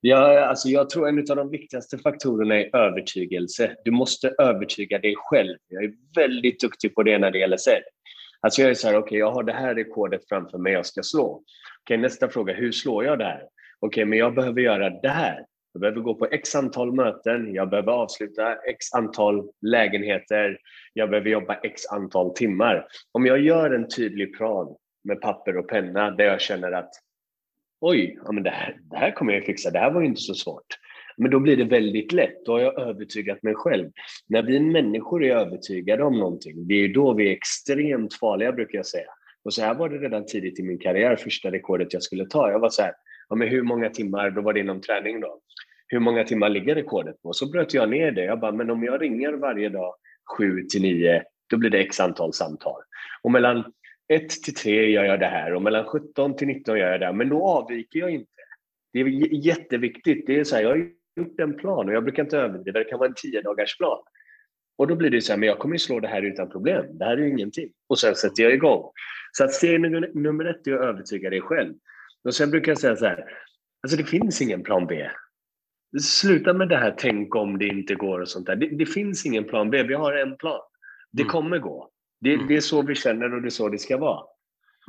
Ja, 0.00 0.44
alltså 0.44 0.68
jag 0.68 0.90
tror 0.90 1.08
en 1.08 1.18
av 1.18 1.36
de 1.36 1.50
viktigaste 1.50 1.98
faktorerna 1.98 2.54
är 2.60 2.76
övertygelse. 2.76 3.76
Du 3.84 3.90
måste 3.90 4.34
övertyga 4.38 4.98
dig 4.98 5.14
själv. 5.16 5.56
Jag 5.68 5.84
är 5.84 5.92
väldigt 6.14 6.60
duktig 6.60 6.94
på 6.94 7.02
det 7.02 7.18
när 7.18 7.30
det 7.30 7.38
gäller 7.38 7.56
sälj. 7.56 7.84
Alltså 8.40 8.62
jag 8.62 8.70
är 8.70 8.74
så 8.74 8.88
här, 8.88 8.94
okej, 8.94 9.06
okay, 9.06 9.18
jag 9.18 9.30
har 9.30 9.42
det 9.42 9.52
här 9.52 9.74
rekordet 9.74 10.28
framför 10.28 10.58
mig 10.58 10.72
jag 10.72 10.86
ska 10.86 11.02
slå. 11.02 11.26
Okej, 11.26 11.44
okay, 11.84 11.96
nästa 11.96 12.28
fråga, 12.28 12.54
hur 12.54 12.72
slår 12.72 13.04
jag 13.04 13.18
det 13.18 13.24
här? 13.24 13.42
Okej, 13.80 13.88
okay, 13.88 14.04
men 14.04 14.18
jag 14.18 14.34
behöver 14.34 14.60
göra 14.60 14.90
det 14.90 15.08
här. 15.08 15.44
Jag 15.72 15.80
behöver 15.80 16.00
gå 16.00 16.14
på 16.14 16.26
x 16.26 16.54
antal 16.54 16.92
möten, 16.92 17.54
jag 17.54 17.70
behöver 17.70 17.92
avsluta 17.92 18.54
x 18.54 18.92
antal 18.92 19.48
lägenheter, 19.66 20.58
jag 20.92 21.10
behöver 21.10 21.30
jobba 21.30 21.54
x 21.54 21.86
antal 21.86 22.34
timmar. 22.34 22.86
Om 23.12 23.26
jag 23.26 23.40
gör 23.40 23.70
en 23.70 23.88
tydlig 23.88 24.36
plan 24.36 24.76
med 25.04 25.20
papper 25.20 25.56
och 25.56 25.68
penna 25.68 26.10
där 26.10 26.24
jag 26.24 26.40
känner 26.40 26.72
att 26.72 26.90
oj, 27.80 28.18
ja, 28.24 28.32
men 28.32 28.42
det, 28.42 28.50
här, 28.50 28.76
det 28.80 28.96
här 28.96 29.10
kommer 29.10 29.32
jag 29.32 29.44
fixa, 29.44 29.70
det 29.70 29.78
här 29.78 29.90
var 29.90 30.00
ju 30.00 30.06
inte 30.06 30.20
så 30.20 30.34
svårt. 30.34 30.66
Men 31.18 31.30
då 31.30 31.40
blir 31.40 31.56
det 31.56 31.64
väldigt 31.64 32.12
lätt. 32.12 32.44
Då 32.44 32.52
har 32.52 32.60
jag 32.60 32.80
övertygat 32.80 33.42
mig 33.42 33.54
själv. 33.54 33.90
När 34.26 34.42
vi 34.42 34.60
människor 34.60 35.24
är 35.24 35.36
övertygade 35.36 36.02
om 36.02 36.18
någonting, 36.18 36.68
det 36.68 36.74
är 36.74 36.88
då 36.88 37.14
vi 37.14 37.28
är 37.28 37.32
extremt 37.32 38.14
farliga 38.14 38.52
brukar 38.52 38.78
jag 38.78 38.86
säga. 38.86 39.10
Och 39.44 39.54
så 39.54 39.62
här 39.62 39.74
var 39.74 39.88
det 39.88 39.98
redan 39.98 40.26
tidigt 40.26 40.58
i 40.58 40.62
min 40.62 40.78
karriär, 40.78 41.16
första 41.16 41.50
rekordet 41.50 41.92
jag 41.92 42.02
skulle 42.02 42.26
ta. 42.26 42.50
Jag 42.50 42.58
var 42.58 42.70
så 42.70 42.82
här, 42.82 42.92
ja, 43.28 43.36
men 43.36 43.48
hur 43.48 43.62
många 43.62 43.90
timmar, 43.90 44.30
då 44.30 44.40
var 44.40 44.52
det 44.52 44.60
inom 44.60 44.80
träning 44.80 45.20
då. 45.20 45.40
Hur 45.86 45.98
många 45.98 46.24
timmar 46.24 46.48
ligger 46.48 46.74
rekordet 46.74 47.22
på? 47.22 47.32
Så 47.32 47.50
bröt 47.50 47.74
jag 47.74 47.90
ner 47.90 48.12
det. 48.12 48.24
Jag 48.24 48.40
bara, 48.40 48.52
men 48.52 48.70
om 48.70 48.84
jag 48.84 49.02
ringer 49.02 49.32
varje 49.32 49.68
dag 49.68 49.94
7 50.38 50.62
till 50.62 50.82
9, 50.82 51.22
då 51.50 51.56
blir 51.56 51.70
det 51.70 51.78
x 51.78 52.00
antal 52.00 52.32
samtal. 52.32 52.82
Och 53.22 53.30
mellan 53.30 53.64
1 54.08 54.30
till 54.30 54.54
3 54.54 54.90
gör 54.90 55.04
jag 55.04 55.20
det 55.20 55.26
här 55.26 55.54
och 55.54 55.62
mellan 55.62 55.84
17 55.84 56.36
till 56.36 56.46
19 56.46 56.78
gör 56.78 56.90
jag 56.90 57.00
det 57.00 57.06
här. 57.06 57.12
Men 57.12 57.28
då 57.28 57.46
avviker 57.46 57.98
jag 57.98 58.10
inte. 58.10 58.30
Det 58.92 59.00
är 59.00 59.06
jätteviktigt. 59.46 60.26
Det 60.26 60.40
är 60.40 60.44
så 60.44 60.56
här, 60.56 60.62
jag 60.62 60.90
gjort 61.18 61.40
en 61.40 61.56
plan 61.56 61.88
och 61.88 61.94
jag 61.94 62.04
brukar 62.04 62.22
inte 62.22 62.38
överdriva, 62.38 62.78
det 62.78 62.84
kan 62.84 62.98
vara 62.98 63.08
en 63.08 63.14
tio 63.14 63.42
dagars 63.42 63.76
plan. 63.78 63.98
Och 64.78 64.86
då 64.86 64.94
blir 64.94 65.10
det 65.10 65.20
så 65.20 65.32
här, 65.32 65.38
men 65.38 65.48
jag 65.48 65.58
kommer 65.58 65.74
ju 65.74 65.78
slå 65.78 66.00
det 66.00 66.08
här 66.08 66.22
utan 66.22 66.50
problem. 66.50 66.98
Det 66.98 67.04
här 67.04 67.12
är 67.12 67.16
ju 67.16 67.30
ingenting. 67.30 67.68
Och 67.88 67.98
sen 67.98 68.14
sätter 68.14 68.42
jag 68.42 68.52
igång. 68.52 68.90
Så 69.32 69.44
att 69.44 69.52
steg 69.52 69.80
nummer 70.14 70.44
ett 70.44 70.66
är 70.66 70.74
att 70.74 70.80
övertyga 70.80 71.30
dig 71.30 71.40
själv. 71.40 71.74
Och 72.24 72.34
sen 72.34 72.50
brukar 72.50 72.72
jag 72.72 72.78
säga 72.78 72.96
så 72.96 73.06
här, 73.06 73.24
alltså 73.82 73.96
det 73.96 74.04
finns 74.04 74.42
ingen 74.42 74.62
plan 74.62 74.86
B. 74.86 75.10
sluta 76.00 76.52
med 76.52 76.68
det 76.68 76.76
här 76.76 76.94
tänk 76.98 77.34
om 77.34 77.58
det 77.58 77.66
inte 77.66 77.94
går 77.94 78.20
och 78.20 78.28
sånt 78.28 78.46
där. 78.46 78.56
Det, 78.56 78.66
det 78.66 78.86
finns 78.86 79.26
ingen 79.26 79.44
plan 79.44 79.70
B, 79.70 79.82
vi 79.82 79.94
har 79.94 80.12
en 80.12 80.36
plan. 80.36 80.60
Det 81.12 81.22
mm. 81.22 81.30
kommer 81.30 81.58
gå. 81.58 81.90
Det, 82.20 82.34
mm. 82.34 82.46
det, 82.46 82.56
är 82.56 82.60
så 82.60 82.82
vi 82.82 82.94
känner 82.94 83.34
och 83.34 83.42
det 83.42 83.48
är 83.48 83.50
så 83.50 83.68
det 83.68 83.78
ska 83.78 83.96
vara. 83.96 84.22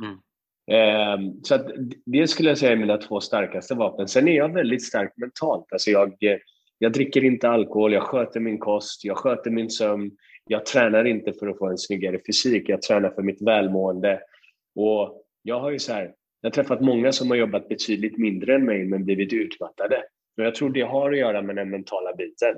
Mm. 0.04 0.18
Eh, 0.72 1.18
så 1.42 1.54
att 1.54 1.66
det 2.06 2.26
skulle 2.26 2.48
jag 2.48 2.58
säga 2.58 2.72
är 2.72 2.76
mina 2.76 2.96
två 2.96 3.20
starkaste 3.20 3.74
vapen. 3.74 4.08
Sen 4.08 4.28
är 4.28 4.36
jag 4.36 4.54
väldigt 4.54 4.86
stark 4.86 5.12
mentalt. 5.16 5.72
Alltså 5.72 5.90
jag, 5.90 6.08
eh, 6.08 6.38
jag 6.78 6.92
dricker 6.92 7.24
inte 7.24 7.48
alkohol, 7.48 7.92
jag 7.92 8.02
sköter 8.02 8.40
min 8.40 8.58
kost, 8.58 9.04
jag 9.04 9.16
sköter 9.16 9.50
min 9.50 9.70
sömn. 9.70 10.10
Jag 10.46 10.66
tränar 10.66 11.04
inte 11.04 11.32
för 11.32 11.48
att 11.48 11.58
få 11.58 11.66
en 11.66 11.78
snyggare 11.78 12.18
fysik, 12.26 12.68
jag 12.68 12.82
tränar 12.82 13.10
för 13.10 13.22
mitt 13.22 13.42
välmående. 13.42 14.20
Och 14.74 15.22
jag 15.42 15.60
har 15.60 15.70
ju 15.70 15.78
så 15.78 15.92
här, 15.92 16.12
jag 16.40 16.50
har 16.50 16.54
träffat 16.54 16.80
många 16.80 17.12
som 17.12 17.30
har 17.30 17.36
jobbat 17.36 17.68
betydligt 17.68 18.18
mindre 18.18 18.54
än 18.54 18.64
mig 18.64 18.84
men 18.84 19.04
blivit 19.04 19.32
utmattade. 19.32 20.02
Och 20.38 20.44
jag 20.44 20.54
tror 20.54 20.70
det 20.70 20.80
har 20.80 21.12
att 21.12 21.18
göra 21.18 21.42
med 21.42 21.56
den 21.56 21.70
mentala 21.70 22.14
biten. 22.14 22.56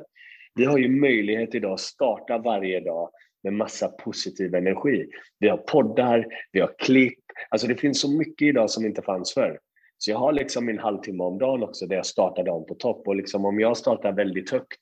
Vi 0.54 0.64
har 0.64 0.78
ju 0.78 0.88
möjlighet 0.88 1.54
idag 1.54 1.72
att 1.72 1.80
starta 1.80 2.38
varje 2.38 2.80
dag 2.80 3.10
med 3.42 3.52
massa 3.52 3.88
positiv 3.88 4.54
energi. 4.54 5.06
Vi 5.38 5.48
har 5.48 5.56
poddar, 5.56 6.26
vi 6.52 6.60
har 6.60 6.74
klipp. 6.78 7.21
Alltså 7.48 7.66
det 7.66 7.76
finns 7.76 8.00
så 8.00 8.18
mycket 8.18 8.48
idag 8.48 8.70
som 8.70 8.86
inte 8.86 9.02
fanns 9.02 9.34
förr. 9.34 9.58
Så 9.98 10.10
jag 10.10 10.18
har 10.18 10.32
liksom 10.32 10.66
min 10.66 10.78
halvtimme 10.78 11.24
om 11.24 11.38
dagen 11.38 11.62
också 11.62 11.86
där 11.86 11.96
jag 11.96 12.06
startar 12.06 12.44
dagen 12.44 12.66
på 12.66 12.74
topp. 12.74 13.08
Och 13.08 13.16
liksom 13.16 13.44
om 13.44 13.60
jag 13.60 13.76
startar 13.76 14.12
väldigt 14.12 14.50
högt, 14.50 14.80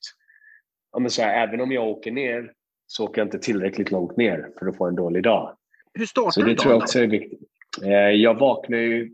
ja 0.91 1.09
så 1.09 1.21
här, 1.21 1.47
även 1.47 1.61
om 1.61 1.71
jag 1.71 1.87
åker 1.87 2.11
ner 2.11 2.51
så 2.87 3.03
åker 3.03 3.21
jag 3.21 3.25
inte 3.25 3.39
tillräckligt 3.39 3.91
långt 3.91 4.17
ner 4.17 4.49
för 4.59 4.65
att 4.65 4.77
få 4.77 4.85
en 4.85 4.95
dålig 4.95 5.23
dag. 5.23 5.57
Hur 5.93 6.05
startar 6.05 6.31
så 6.31 6.41
du 6.41 6.49
det 6.49 6.57
tror 6.57 6.73
jag 6.73 6.81
också 6.81 6.99
är 6.99 7.07
viktigt. 7.07 7.39
Eh, 7.83 8.09
jag 8.09 8.39
vaknar 8.39 8.77
ju 8.77 9.11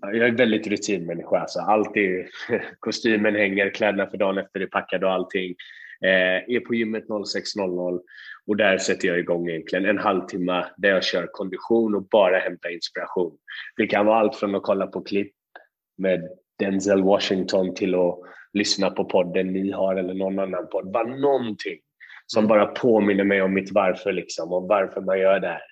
jag 0.00 0.28
är 0.28 0.30
väldigt 0.30 0.66
rutinmänniska. 0.66 1.38
Alltså 1.38 1.60
allt 1.60 1.96
är, 1.96 2.28
kostymen 2.78 3.34
hänger, 3.34 3.70
kläderna 3.70 4.06
för 4.06 4.16
dagen 4.16 4.38
efter 4.38 4.60
är 4.60 4.66
packade 4.66 5.06
och 5.06 5.12
allting. 5.12 5.54
Eh, 6.04 6.54
är 6.56 6.60
på 6.60 6.74
gymmet 6.74 7.04
06.00 7.08 8.00
och 8.46 8.56
där 8.56 8.78
sätter 8.78 9.08
jag 9.08 9.18
igång 9.18 9.48
egentligen 9.48 9.84
en 9.84 9.98
halvtimme 9.98 10.64
där 10.76 10.88
jag 10.88 11.04
kör 11.04 11.26
kondition 11.32 11.94
och 11.94 12.02
bara 12.02 12.38
hämtar 12.38 12.74
inspiration. 12.74 13.38
Det 13.76 13.86
kan 13.86 14.06
vara 14.06 14.18
allt 14.18 14.36
från 14.36 14.54
att 14.54 14.62
kolla 14.62 14.86
på 14.86 15.00
klipp 15.00 15.32
med 15.98 16.28
Denzel 16.58 17.02
Washington 17.02 17.74
till 17.74 17.94
att 17.94 18.18
lyssna 18.52 18.90
på 18.90 19.04
podden 19.04 19.52
ni 19.52 19.70
har 19.70 19.96
eller 19.96 20.14
någon 20.14 20.38
annan 20.38 20.68
podd. 20.68 20.90
Bara 20.90 21.16
någonting 21.16 21.78
som 22.26 22.46
bara 22.46 22.66
påminner 22.66 23.24
mig 23.24 23.42
om 23.42 23.54
mitt 23.54 23.72
varför 23.72 24.12
liksom, 24.12 24.52
och 24.52 24.68
varför 24.68 25.00
man 25.00 25.18
gör 25.18 25.40
det 25.40 25.48
här. 25.48 25.62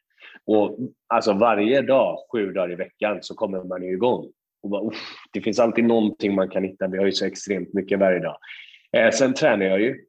Och 0.47 0.79
alltså 1.07 1.33
varje 1.33 1.83
dag, 1.83 2.19
sju 2.33 2.53
dagar 2.53 2.73
i 2.73 2.75
veckan, 2.75 3.19
så 3.21 3.35
kommer 3.35 3.65
man 3.65 3.83
ju 3.83 3.93
igång. 3.93 4.33
Och 4.63 4.71
bara, 4.71 4.91
det 5.33 5.41
finns 5.41 5.59
alltid 5.59 5.85
någonting 5.85 6.35
man 6.35 6.49
kan 6.49 6.65
hitta. 6.65 6.87
Vi 6.87 6.99
har 6.99 7.07
ju 7.07 7.13
så 7.13 7.27
extremt 7.27 7.75
mycket 7.75 7.99
varje 7.99 8.19
dag. 8.19 8.37
Eh, 8.93 9.11
sen 9.11 9.35
tränar 9.35 9.67
jag 9.67 9.81
ju. 9.81 10.06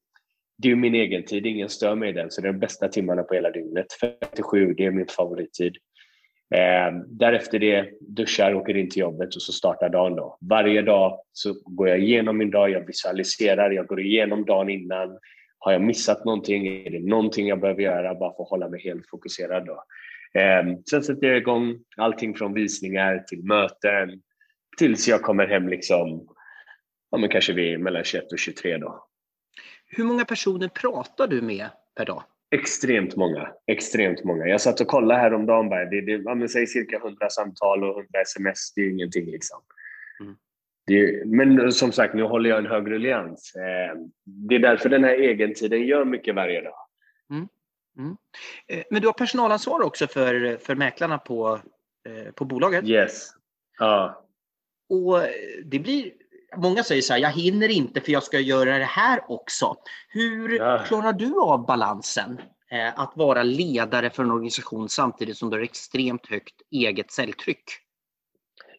Det 0.58 0.72
är 0.72 0.76
min 0.76 0.96
egen 0.96 1.26
tid, 1.26 1.46
ingen 1.46 1.70
stör 1.70 1.96
mig 1.96 2.10
i 2.10 2.14
den, 2.14 2.32
så 2.32 2.42
det 2.42 2.48
är 2.48 2.54
de 2.54 2.60
bästa 2.60 2.88
timmarna 2.88 3.24
på 3.24 3.34
hela 3.34 3.52
dygnet. 3.52 3.94
57, 4.02 4.74
det 4.74 4.86
är 4.86 4.92
min 4.92 5.08
favorittid. 5.08 5.78
Eh, 6.56 6.94
därefter 7.08 7.60
det, 7.60 7.90
duschar, 8.00 8.54
åker 8.54 8.78
in 8.78 8.90
till 8.90 9.02
jobbet 9.02 9.36
och 9.36 9.42
så 9.42 9.52
startar 9.52 9.90
dagen 9.90 10.16
då. 10.16 10.38
Varje 10.42 10.82
dag 10.82 11.20
så 11.32 11.54
går 11.66 11.88
jag 11.90 12.00
igenom 12.00 12.38
min 12.38 12.52
dag, 12.52 12.70
jag 12.70 12.88
visualiserar, 12.88 13.72
jag 13.72 13.88
går 13.88 14.00
igenom 14.00 14.46
dagen 14.46 14.70
innan. 14.70 15.20
Har 15.60 15.72
jag 15.72 15.82
missat 15.82 16.26
någonting? 16.26 16.68
Är 16.68 16.90
det 16.90 17.00
någonting 17.00 17.48
jag 17.48 17.60
behöver 17.60 17.82
göra 17.82 18.16
bara 18.16 18.36
för 18.36 18.44
att 18.44 18.50
hålla 18.50 18.70
mig 18.70 18.82
helt 18.82 19.10
fokuserad 19.10 19.66
då? 19.66 19.84
Eh, 20.42 20.78
sen 20.90 21.04
sätter 21.04 21.28
jag 21.28 21.38
igång 21.38 21.80
allting 21.98 22.36
från 22.36 22.54
visningar 22.54 23.24
till 23.28 23.44
möten 23.44 24.22
tills 24.78 25.08
jag 25.08 25.22
kommer 25.22 25.48
hem 25.48 25.68
liksom, 25.70 26.28
ja, 27.12 27.18
men 27.18 27.30
kanske 27.30 27.54
vid 27.54 27.80
mellan 27.80 28.04
21 28.04 28.32
och 28.32 28.40
23 28.40 28.78
då. 28.78 29.07
Hur 29.88 30.03
många 30.03 30.25
personer 30.25 30.67
pratar 30.67 31.27
du 31.27 31.41
med 31.41 31.70
per 31.96 32.06
dag? 32.06 32.24
Extremt 32.51 33.15
många. 33.15 33.51
Extremt 33.65 34.24
många. 34.24 34.48
Jag 34.48 34.62
satt 34.62 34.82
och 34.82 34.88
kollade 34.88 35.20
häromdagen 35.20 35.70
bara. 35.70 35.86
Det, 35.86 36.01
det, 36.01 36.12
ja, 36.12 36.36
men 36.36 36.50
säg 36.50 36.67
cirka 36.67 36.98
100 36.98 37.29
samtal 37.29 37.84
och 37.84 37.89
100 37.89 38.22
sms. 38.22 38.74
Det 38.74 38.82
är 38.82 38.89
ingenting 38.89 39.25
liksom. 39.25 39.62
Mm. 40.20 40.36
Det, 40.86 41.25
men 41.25 41.72
som 41.72 41.91
sagt, 41.91 42.13
nu 42.13 42.24
håller 42.24 42.50
jag 42.50 42.60
en 42.60 42.65
hög 42.65 42.91
ruljans. 42.91 43.56
Eh, 43.56 43.98
det 44.24 44.56
är 44.56 44.60
därför 44.60 44.89
den 44.89 45.03
här 45.03 45.22
egentiden 45.22 45.86
gör 45.86 46.06
mycket 46.06 46.36
varje 46.36 46.62
dag. 46.62 46.77
Mm. 47.29 47.48
Mm. 47.98 48.17
Eh, 48.67 48.84
men 48.89 49.01
du 49.01 49.08
har 49.08 49.13
personalansvar 49.13 49.82
också 49.82 50.08
för, 50.08 50.58
för 50.58 50.75
mäklarna 50.75 51.17
på, 51.17 51.60
eh, 52.08 52.32
på 52.32 52.46
bolaget? 52.46 52.86
Yes. 52.86 53.29
Ja. 53.79 54.24
Och 54.89 55.20
det 55.65 55.79
blir, 55.79 56.12
många 56.56 56.84
säger 56.84 57.01
så 57.01 57.13
här, 57.13 57.20
jag 57.20 57.32
hinner 57.32 57.70
inte 57.70 58.01
för 58.01 58.12
jag 58.12 58.24
ska 58.24 58.39
göra 58.39 58.77
det 58.77 58.86
här 58.86 59.32
också. 59.32 59.75
Hur 60.10 60.58
ja. 60.58 60.84
klarar 60.88 61.13
du 61.13 61.39
av 61.42 61.66
balansen? 61.66 62.42
Eh, 62.72 63.00
att 63.00 63.13
vara 63.16 63.44
ledare 63.44 64.10
för 64.10 64.24
en 64.24 64.32
organisation 64.32 64.89
samtidigt 64.89 65.38
som 65.38 65.50
du 65.50 65.58
har 65.58 65.63
extremt 65.63 66.27
högt 66.27 66.62
eget 66.72 67.12
säljtryck? 67.12 67.63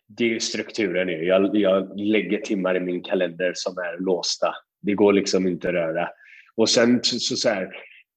Det 0.07 0.35
är 0.35 0.39
strukturen. 0.39 1.27
Jag, 1.27 1.57
jag 1.57 1.99
lägger 1.99 2.39
timmar 2.39 2.77
i 2.77 2.81
min 2.81 3.03
kalender 3.03 3.53
som 3.55 3.79
är 3.79 4.05
låsta. 4.05 4.55
Det 4.83 4.95
går 4.95 5.13
liksom 5.13 5.47
inte 5.47 5.69
att 5.69 5.75
röra. 5.75 6.09
Och 6.57 6.69
sen 6.69 7.01
så, 7.03 7.37
så 7.37 7.49
här, 7.49 7.69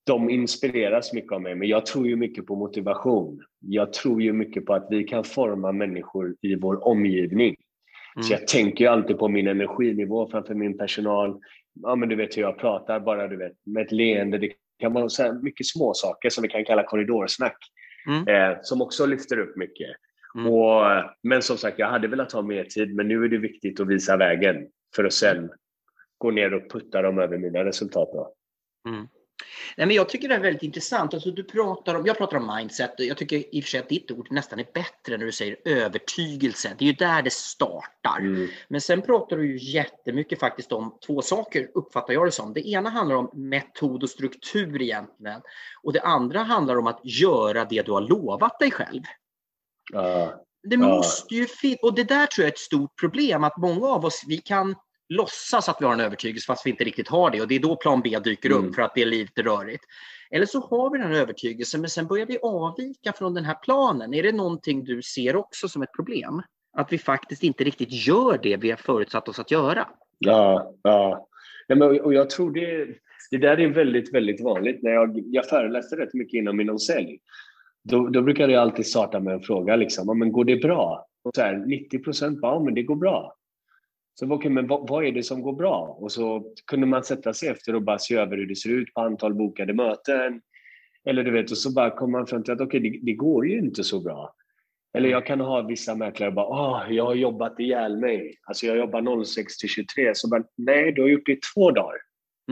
de 0.03 0.29
inspireras 0.29 1.13
mycket 1.13 1.31
av 1.31 1.41
mig, 1.41 1.55
men 1.55 1.67
jag 1.67 1.85
tror 1.85 2.07
ju 2.07 2.15
mycket 2.15 2.45
på 2.45 2.55
motivation. 2.55 3.43
Jag 3.59 3.93
tror 3.93 4.21
ju 4.21 4.33
mycket 4.33 4.65
på 4.65 4.73
att 4.73 4.87
vi 4.89 5.03
kan 5.03 5.23
forma 5.23 5.71
människor 5.71 6.35
i 6.41 6.55
vår 6.55 6.87
omgivning. 6.87 7.55
Mm. 8.15 8.23
Så 8.23 8.33
jag 8.33 8.47
tänker 8.47 8.85
ju 8.85 8.91
alltid 8.91 9.17
på 9.17 9.27
min 9.27 9.47
energinivå 9.47 10.29
framför 10.31 10.53
min 10.53 10.77
personal. 10.77 11.39
Ja, 11.81 11.95
men 11.95 12.09
du 12.09 12.15
vet 12.15 12.37
hur 12.37 12.41
jag 12.41 12.57
pratar, 12.57 12.99
bara 12.99 13.27
du 13.27 13.37
vet, 13.37 13.53
med 13.65 13.85
ett 13.85 13.91
leende. 13.91 14.37
Det 14.37 14.53
kan 14.79 14.93
vara 14.93 15.09
så 15.09 15.39
mycket 15.41 15.67
små 15.67 15.93
saker 15.93 16.29
som 16.29 16.41
vi 16.41 16.47
kan 16.47 16.65
kalla 16.65 16.83
korridorsnack, 16.83 17.57
mm. 18.07 18.27
eh, 18.27 18.57
som 18.61 18.81
också 18.81 19.05
lyfter 19.05 19.39
upp 19.39 19.57
mycket. 19.57 19.89
Mm. 20.35 20.53
Och, 20.53 20.83
men 21.23 21.41
som 21.41 21.57
sagt, 21.57 21.79
jag 21.79 21.87
hade 21.87 22.07
velat 22.07 22.31
ha 22.31 22.41
mer 22.41 22.63
tid, 22.63 22.95
men 22.95 23.07
nu 23.07 23.23
är 23.23 23.29
det 23.29 23.37
viktigt 23.37 23.79
att 23.79 23.87
visa 23.87 24.17
vägen 24.17 24.67
för 24.95 25.03
att 25.03 25.13
sen 25.13 25.49
gå 26.17 26.31
ner 26.31 26.53
och 26.53 26.71
putta 26.71 27.01
dem 27.01 27.19
över 27.19 27.37
mina 27.37 27.65
resultat. 27.65 28.09
Mm. 28.89 29.07
Nej, 29.77 29.87
men 29.87 29.95
jag 29.95 30.09
tycker 30.09 30.27
det 30.27 30.35
är 30.35 30.39
väldigt 30.39 30.63
intressant. 30.63 31.13
Alltså, 31.13 31.31
du 31.31 31.43
pratar 31.43 31.95
om, 31.95 32.05
jag 32.05 32.17
pratar 32.17 32.37
om 32.37 32.55
mindset 32.55 32.99
och 32.99 33.05
jag 33.05 33.17
tycker 33.17 33.55
i 33.55 33.59
och 33.59 33.63
för 33.63 33.69
sig 33.69 33.79
att 33.79 33.89
ditt 33.89 34.11
ord 34.11 34.27
nästan 34.31 34.59
är 34.59 34.67
bättre 34.73 35.17
när 35.17 35.25
du 35.25 35.31
säger 35.31 35.57
övertygelse. 35.65 36.75
Det 36.79 36.85
är 36.85 36.87
ju 36.87 36.93
där 36.93 37.21
det 37.21 37.33
startar. 37.33 38.19
Mm. 38.19 38.47
Men 38.67 38.81
sen 38.81 39.01
pratar 39.01 39.37
du 39.37 39.57
ju 39.57 39.71
jättemycket 39.71 40.39
faktiskt 40.39 40.71
om 40.71 40.97
två 41.07 41.21
saker, 41.21 41.71
uppfattar 41.73 42.13
jag 42.13 42.27
det 42.27 42.31
som. 42.31 42.53
Det 42.53 42.67
ena 42.67 42.89
handlar 42.89 43.15
om 43.15 43.29
metod 43.33 44.03
och 44.03 44.09
struktur 44.09 44.81
egentligen. 44.81 45.41
Och 45.83 45.93
det 45.93 46.01
andra 46.01 46.39
handlar 46.39 46.75
om 46.75 46.87
att 46.87 46.99
göra 47.03 47.65
det 47.65 47.81
du 47.81 47.91
har 47.91 48.01
lovat 48.01 48.59
dig 48.59 48.71
själv. 48.71 49.01
Uh, 49.95 50.29
det 50.63 50.77
måste 50.77 51.35
ju 51.35 51.47
och 51.81 51.95
det 51.95 52.03
där 52.03 52.25
tror 52.25 52.43
jag 52.43 52.47
är 52.47 52.53
ett 52.53 52.59
stort 52.59 52.99
problem, 52.99 53.43
att 53.43 53.57
många 53.57 53.87
av 53.87 54.05
oss, 54.05 54.23
vi 54.27 54.37
kan 54.37 54.75
låtsas 55.11 55.69
att 55.69 55.77
vi 55.79 55.85
har 55.85 55.93
en 55.93 55.99
övertygelse 55.99 56.45
fast 56.45 56.65
vi 56.65 56.69
inte 56.69 56.83
riktigt 56.83 57.07
har 57.07 57.31
det 57.31 57.41
och 57.41 57.47
det 57.47 57.55
är 57.55 57.59
då 57.59 57.75
plan 57.75 58.01
B 58.01 58.19
dyker 58.23 58.49
mm. 58.49 58.65
upp 58.65 58.75
för 58.75 58.81
att 58.81 58.95
det 58.95 59.01
är 59.01 59.05
lite 59.05 59.41
rörigt. 59.41 59.83
Eller 60.31 60.45
så 60.45 60.59
har 60.59 60.91
vi 60.91 60.97
den 60.97 61.13
övertygelsen 61.13 61.81
men 61.81 61.89
sen 61.89 62.07
börjar 62.07 62.25
vi 62.25 62.37
avvika 62.41 63.13
från 63.13 63.33
den 63.33 63.45
här 63.45 63.55
planen. 63.63 64.13
Är 64.13 64.23
det 64.23 64.31
någonting 64.31 64.83
du 64.83 65.01
ser 65.01 65.35
också 65.35 65.67
som 65.67 65.81
ett 65.81 65.93
problem? 65.95 66.41
Att 66.73 66.93
vi 66.93 66.97
faktiskt 66.97 67.43
inte 67.43 67.63
riktigt 67.63 68.07
gör 68.07 68.39
det 68.43 68.57
vi 68.57 68.69
har 68.69 68.77
förutsatt 68.77 69.27
oss 69.27 69.39
att 69.39 69.51
göra? 69.51 69.87
Ja, 70.19 70.73
ja. 70.83 71.27
ja 71.67 71.75
men, 71.75 72.01
och 72.01 72.13
jag 72.13 72.29
tror 72.29 72.51
det, 72.51 72.87
det 73.31 73.37
där 73.37 73.59
är 73.59 73.67
väldigt, 73.67 74.13
väldigt 74.13 74.41
vanligt. 74.41 74.83
När 74.83 74.91
jag, 74.91 75.19
jag 75.25 75.49
föreläser 75.49 75.97
rätt 75.97 76.13
mycket 76.13 76.37
inom 76.37 76.59
inom 76.59 76.79
sälj. 76.79 77.19
Då, 77.83 78.07
då 78.07 78.21
brukar 78.21 78.49
jag 78.49 78.61
alltid 78.61 78.87
starta 78.87 79.19
med 79.19 79.33
en 79.33 79.41
fråga. 79.41 79.75
Liksom, 79.75 80.19
men 80.19 80.31
går 80.31 80.45
det 80.45 80.55
bra? 80.55 81.07
Och 81.23 81.31
så 81.35 81.41
här, 81.41 81.57
90 81.57 81.99
procent 81.99 82.41
bara, 82.41 82.55
ja, 82.55 82.63
men 82.63 82.73
det 82.73 82.83
går 82.83 82.95
bra. 82.95 83.35
Så 84.13 84.31
okay, 84.31 84.51
men 84.51 84.67
vad, 84.67 84.89
vad, 84.89 85.05
är 85.05 85.11
det 85.11 85.23
som 85.23 85.41
går 85.41 85.53
bra? 85.53 85.97
Och 85.99 86.11
så 86.11 86.53
kunde 86.65 86.87
man 86.87 87.03
sätta 87.03 87.33
sig 87.33 87.49
efter 87.49 87.75
och 87.75 87.81
bara 87.81 87.99
se 87.99 88.15
över 88.15 88.37
hur 88.37 88.45
det 88.45 88.55
ser 88.55 88.69
ut 88.69 88.93
på 88.93 89.01
antal 89.01 89.33
bokade 89.33 89.73
möten. 89.73 90.41
Eller 91.05 91.23
du 91.23 91.31
vet, 91.31 91.51
och 91.51 91.57
så 91.57 91.73
bara 91.73 91.89
kommer 91.89 92.19
man 92.19 92.27
fram 92.27 92.43
till 92.43 92.53
att 92.53 92.61
okay, 92.61 92.79
det, 92.79 92.99
det 93.01 93.13
går 93.13 93.47
ju 93.47 93.59
inte 93.59 93.83
så 93.83 93.99
bra. 93.99 94.35
Eller 94.93 95.09
jag 95.09 95.25
kan 95.25 95.39
ha 95.39 95.61
vissa 95.61 95.95
mäklare 95.95 96.31
bara, 96.31 96.45
ah, 96.45 96.87
jag 96.89 97.05
har 97.05 97.15
jobbat 97.15 97.59
ihjäl 97.59 97.97
mig. 97.97 98.37
Alltså 98.43 98.65
jag 98.65 98.77
jobbar 98.77 99.23
06 99.23 99.57
till 99.57 99.69
23. 99.69 100.15
Så 100.15 100.29
bara, 100.29 100.43
nej, 100.57 100.91
du 100.91 101.01
har 101.01 101.09
gjort 101.09 101.25
det 101.25 101.31
i 101.31 101.39
två 101.53 101.71
dagar. 101.71 101.95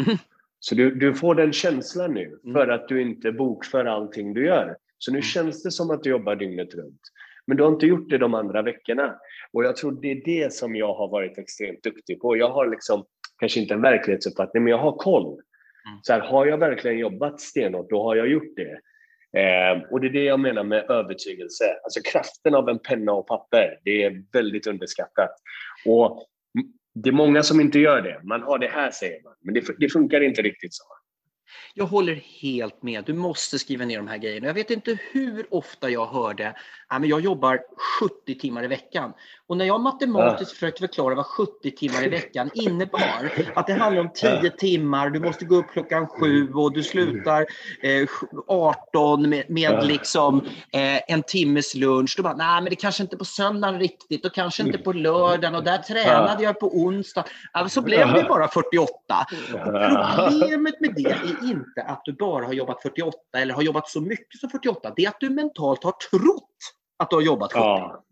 Mm. 0.06 0.18
Så 0.60 0.75
du, 0.75 0.96
du 0.96 1.13
får 1.13 1.36
den 1.36 1.54
känslan 1.54 2.13
nu 2.13 2.39
mm. 2.44 2.54
för 2.54 2.68
att 2.68 2.88
du 2.88 3.01
inte 3.01 3.32
bokför 3.32 3.86
allting 3.86 4.34
du 4.34 4.46
gör. 4.46 4.78
Så 4.98 5.12
nu 5.12 5.18
mm. 5.18 5.24
känns 5.24 5.63
det 5.63 5.72
som 5.72 5.92
att 5.92 6.04
du 6.04 6.10
jobbar 6.10 6.36
dygnet 6.36 6.75
runt. 6.75 7.01
Men 7.50 7.58
du 7.58 7.63
har 7.63 7.72
inte 7.72 7.86
gjort 7.86 8.10
det 8.10 8.18
de 8.18 8.34
andra 8.34 8.62
veckorna. 8.62 9.15
Och 9.53 9.63
jag 9.63 9.75
tror 9.75 9.91
det 10.01 10.12
är 10.12 10.22
det 10.25 10.53
som 10.53 10.75
jag 10.75 10.94
har 10.94 11.08
varit 11.08 11.38
extremt 11.38 11.84
duktig 11.84 12.22
på. 12.22 12.38
Jag 12.38 12.50
har 12.50 12.68
liksom, 12.68 13.06
kanske 13.39 13.60
inte 13.60 13.74
en 13.74 13.82
verklighetsuppfattning, 13.82 14.63
men 14.63 14.72
jag 14.72 14.77
har 14.77 14.91
koll. 14.91 15.34
Mm. 15.34 16.00
Så 16.01 16.13
här, 16.13 16.20
har 16.20 16.46
jag 16.46 16.58
verkligen 16.58 16.98
jobbat 16.98 17.41
stenhårt, 17.41 17.89
då 17.89 18.03
har 18.03 18.15
jag 18.15 18.27
gjort 18.27 18.56
det. 18.56 18.79
Eh, 19.39 19.82
och 19.91 20.01
det 20.01 20.08
är 20.08 20.12
det 20.12 20.24
jag 20.24 20.39
menar 20.39 20.63
med 20.63 20.89
övertygelse. 20.89 21.65
Alltså 21.84 22.00
kraften 22.12 22.56
av 22.56 22.70
en 22.70 22.79
penna 22.79 23.12
och 23.12 23.27
papper, 23.27 23.79
det 23.84 24.03
är 24.03 24.24
väldigt 24.34 24.68
underskattat. 24.68 25.32
Och 25.86 26.27
Det 26.94 27.10
är 27.10 27.13
många 27.13 27.44
som 27.44 27.62
inte 27.62 27.79
gör 27.79 28.01
det. 28.01 28.22
Man 28.24 28.41
har 28.41 28.60
det 28.60 28.68
här, 28.68 28.91
säger 28.91 29.24
man. 29.24 29.34
Men 29.41 29.53
det, 29.53 29.63
det 29.77 29.89
funkar 29.89 30.22
inte 30.22 30.41
riktigt 30.41 30.74
så. 30.74 30.84
Jag 31.74 31.86
håller 31.86 32.15
helt 32.15 32.84
med. 32.84 33.06
Du 33.06 33.13
måste 33.13 33.60
skriva 33.60 33.86
ner 33.86 33.98
de 33.98 34.08
här 34.08 34.18
grejerna. 34.18 34.48
Jag 34.48 34.53
vet 34.53 34.72
inte 34.72 34.98
hur 35.12 35.53
ofta 35.53 35.89
jag 35.89 36.06
hörde 36.06 36.56
att 36.88 37.08
jag 37.08 37.22
jobbar 37.22 37.60
70 38.00 38.39
timmar 38.39 38.63
i 38.63 38.68
veckan. 38.68 39.13
Och 39.50 39.58
när 39.58 39.65
jag 39.65 39.82
matematiskt 39.82 40.51
försökte 40.51 40.79
förklara 40.79 41.15
vad 41.15 41.25
70 41.25 41.72
timmar 41.72 42.06
i 42.06 42.10
veckan 42.10 42.50
innebar, 42.53 43.32
att 43.56 43.68
det 43.68 43.74
handlar 43.74 44.01
om 44.01 44.10
10 44.13 44.50
timmar, 44.50 45.10
du 45.10 45.20
måste 45.20 45.46
gå 45.46 45.56
upp 45.56 45.72
klockan 45.74 46.08
7 46.08 46.53
och 46.53 46.74
du 46.74 46.84
slutar 46.84 47.46
eh, 47.82 48.10
18 48.48 49.29
med, 49.29 49.50
med 49.50 49.86
liksom 49.86 50.41
eh, 50.74 51.13
en 51.13 51.24
timmes 51.24 51.75
lunch. 51.75 52.13
Då 52.18 52.24
bara, 52.24 52.36
nej 52.36 52.62
men 52.62 52.70
det 52.70 52.75
kanske 52.75 53.03
inte 53.03 53.18
på 53.18 53.25
söndagen 53.25 53.79
riktigt 53.79 54.25
och 54.25 54.34
kanske 54.34 54.63
inte 54.63 54.77
på 54.77 54.94
lördagen 54.94 55.56
och 55.56 55.63
där 55.63 55.77
tränade 55.77 56.44
jag 56.44 56.60
på 56.60 56.77
onsdag. 56.77 57.24
Alltså, 57.51 57.79
så 57.79 57.86
blev 57.86 58.13
det 58.13 58.25
bara 58.29 58.48
48. 58.48 58.94
Och 59.53 60.29
problemet 60.32 60.82
med 60.82 60.94
det 60.96 61.12
är 61.12 61.50
inte 61.50 61.82
att 61.82 62.01
du 62.06 62.13
bara 62.13 62.46
har 62.46 62.53
jobbat 62.53 62.82
48 62.82 63.18
eller 63.38 63.53
har 63.53 63.62
jobbat 63.62 63.89
så 63.89 64.01
mycket 64.01 64.39
som 64.39 64.50
48. 64.50 64.94
Det 64.96 65.06
är 65.06 65.10
att 65.10 65.20
du 65.20 65.29
mentalt 65.29 65.84
har 65.84 65.91
trott 65.91 66.46
att 67.00 67.10
du 67.10 67.15
har 67.15 67.24
jobbat 67.24 67.53
70. 67.53 67.60
Ja. 67.60 68.03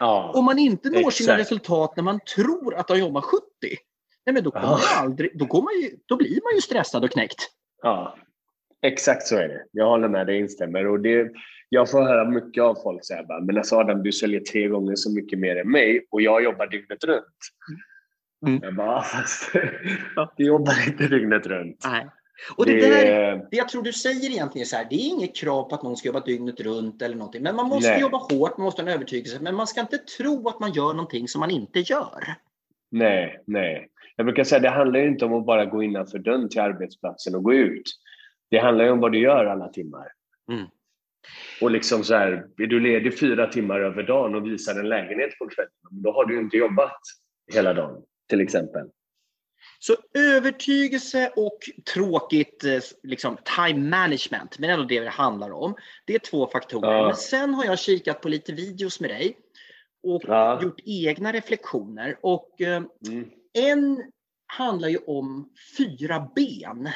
Ja. 0.00 0.32
Om 0.34 0.44
man 0.44 0.58
inte 0.58 0.90
når 0.90 0.98
Exakt. 0.98 1.16
sina 1.16 1.38
resultat 1.38 1.96
när 1.96 2.02
man 2.04 2.20
tror 2.34 2.74
att 2.74 2.86
du 2.86 2.92
har 2.92 2.98
jobbat 2.98 3.24
70, 3.24 3.42
nej 4.26 4.34
men 4.34 4.42
då, 4.44 4.50
kommer 4.50 4.66
ja. 4.66 4.98
aldrig, 4.98 5.38
då, 5.38 5.44
går 5.44 5.62
man 5.62 5.72
ju, 5.82 5.90
då 6.06 6.16
blir 6.16 6.40
man 6.42 6.54
ju 6.54 6.60
stressad 6.60 7.04
och 7.04 7.10
knäckt. 7.10 7.50
Ja, 7.82 8.16
exakt 8.82 9.26
så 9.26 9.36
är 9.36 9.48
det. 9.48 9.64
Jag 9.72 9.88
håller 9.88 10.08
med 10.08 10.26
dig, 10.26 10.38
instämmer. 10.38 10.86
Och 10.86 11.00
det, 11.00 11.30
jag 11.68 11.90
får 11.90 12.02
höra 12.02 12.30
mycket 12.30 12.62
av 12.62 12.74
folk 12.82 13.04
säga 13.04 13.24
bara, 13.24 13.40
men 13.40 13.56
alltså 13.56 13.76
Adam, 13.76 14.02
du 14.02 14.12
säljer 14.12 14.40
tre 14.40 14.68
gånger 14.68 14.96
så 14.96 15.12
mycket 15.12 15.38
mer 15.38 15.56
än 15.56 15.70
mig 15.70 16.06
och 16.10 16.22
jag 16.22 16.44
jobbar 16.44 16.66
dygnet 16.66 17.04
runt. 17.04 17.24
Mm. 18.46 18.60
Jag 18.62 18.74
bara, 18.74 19.02
fast 19.02 19.52
du 20.36 20.44
jobbar 20.44 20.88
inte 20.88 21.08
dygnet 21.08 21.46
runt. 21.46 21.84
Nej. 21.84 22.06
Och 22.56 22.66
det, 22.66 22.72
det, 22.72 22.88
där, 22.88 23.36
det 23.50 23.56
jag 23.56 23.68
tror 23.68 23.82
du 23.82 23.92
säger 23.92 24.30
egentligen 24.30 24.64
är 24.64 24.68
så 24.68 24.76
här, 24.76 24.86
det 24.90 24.94
är 24.94 25.08
inget 25.08 25.36
krav 25.36 25.62
på 25.62 25.74
att 25.74 25.82
någon 25.82 25.96
ska 25.96 26.08
jobba 26.08 26.20
dygnet 26.20 26.60
runt 26.60 27.02
eller 27.02 27.16
någonting. 27.16 27.42
Men 27.42 27.56
man 27.56 27.68
måste 27.68 27.90
Nej. 27.90 28.00
jobba 28.00 28.18
hårt, 28.18 28.58
man 28.58 28.64
måste 28.64 28.82
ha 28.82 28.88
en 28.88 28.94
övertygelse. 28.94 29.38
Men 29.40 29.54
man 29.54 29.66
ska 29.66 29.80
inte 29.80 29.98
tro 29.98 30.48
att 30.48 30.60
man 30.60 30.72
gör 30.72 30.92
någonting 30.94 31.28
som 31.28 31.40
man 31.40 31.50
inte 31.50 31.80
gör. 31.80 32.34
Nej, 32.90 33.42
nej. 33.46 33.88
Jag 34.16 34.26
brukar 34.26 34.44
säga 34.44 34.60
det 34.60 34.70
handlar 34.70 35.00
inte 35.00 35.24
om 35.24 35.34
att 35.34 35.46
bara 35.46 35.64
gå 35.64 35.82
innanför 35.82 36.18
dörren 36.18 36.48
till 36.48 36.60
arbetsplatsen 36.60 37.34
och 37.34 37.42
gå 37.42 37.54
ut. 37.54 37.86
Det 38.50 38.58
handlar 38.58 38.84
ju 38.84 38.90
om 38.90 39.00
vad 39.00 39.12
du 39.12 39.18
gör 39.18 39.46
alla 39.46 39.68
timmar. 39.68 40.06
Mm. 40.52 40.66
Och 41.60 41.70
liksom 41.70 42.04
så 42.04 42.14
här, 42.14 42.46
är 42.58 42.66
du 42.66 42.80
ledig 42.80 43.18
fyra 43.18 43.46
timmar 43.46 43.80
över 43.80 44.02
dagen 44.02 44.34
och 44.34 44.46
visar 44.46 44.80
en 44.80 44.88
lägenhet 44.88 45.38
på 45.38 45.48
kvällen, 45.48 45.72
då 45.90 46.12
har 46.12 46.24
du 46.24 46.40
inte 46.40 46.56
jobbat 46.56 47.00
hela 47.54 47.74
dagen, 47.74 48.02
till 48.28 48.40
exempel. 48.40 48.86
Så 49.82 49.96
övertygelse 50.14 51.32
och 51.36 51.58
tråkigt 51.94 52.64
eh, 52.64 52.80
liksom, 53.02 53.36
time 53.56 53.90
management, 53.90 54.58
men 54.58 54.70
ändå 54.70 54.84
det 54.84 55.00
det 55.00 55.10
handlar 55.10 55.50
om. 55.50 55.74
Det 56.04 56.14
är 56.14 56.18
två 56.18 56.46
faktorer. 56.46 56.92
Ja. 56.92 57.06
Men 57.06 57.16
sen 57.16 57.54
har 57.54 57.64
jag 57.64 57.78
kikat 57.78 58.20
på 58.20 58.28
lite 58.28 58.52
videos 58.52 59.00
med 59.00 59.10
dig 59.10 59.36
och 60.02 60.22
ja. 60.26 60.62
gjort 60.62 60.80
egna 60.84 61.32
reflektioner. 61.32 62.18
Och 62.22 62.60
eh, 62.60 62.82
mm. 63.06 63.30
en 63.52 64.02
handlar 64.46 64.88
ju 64.88 64.98
om 64.98 65.52
fyra 65.78 66.28
ben 66.34 66.88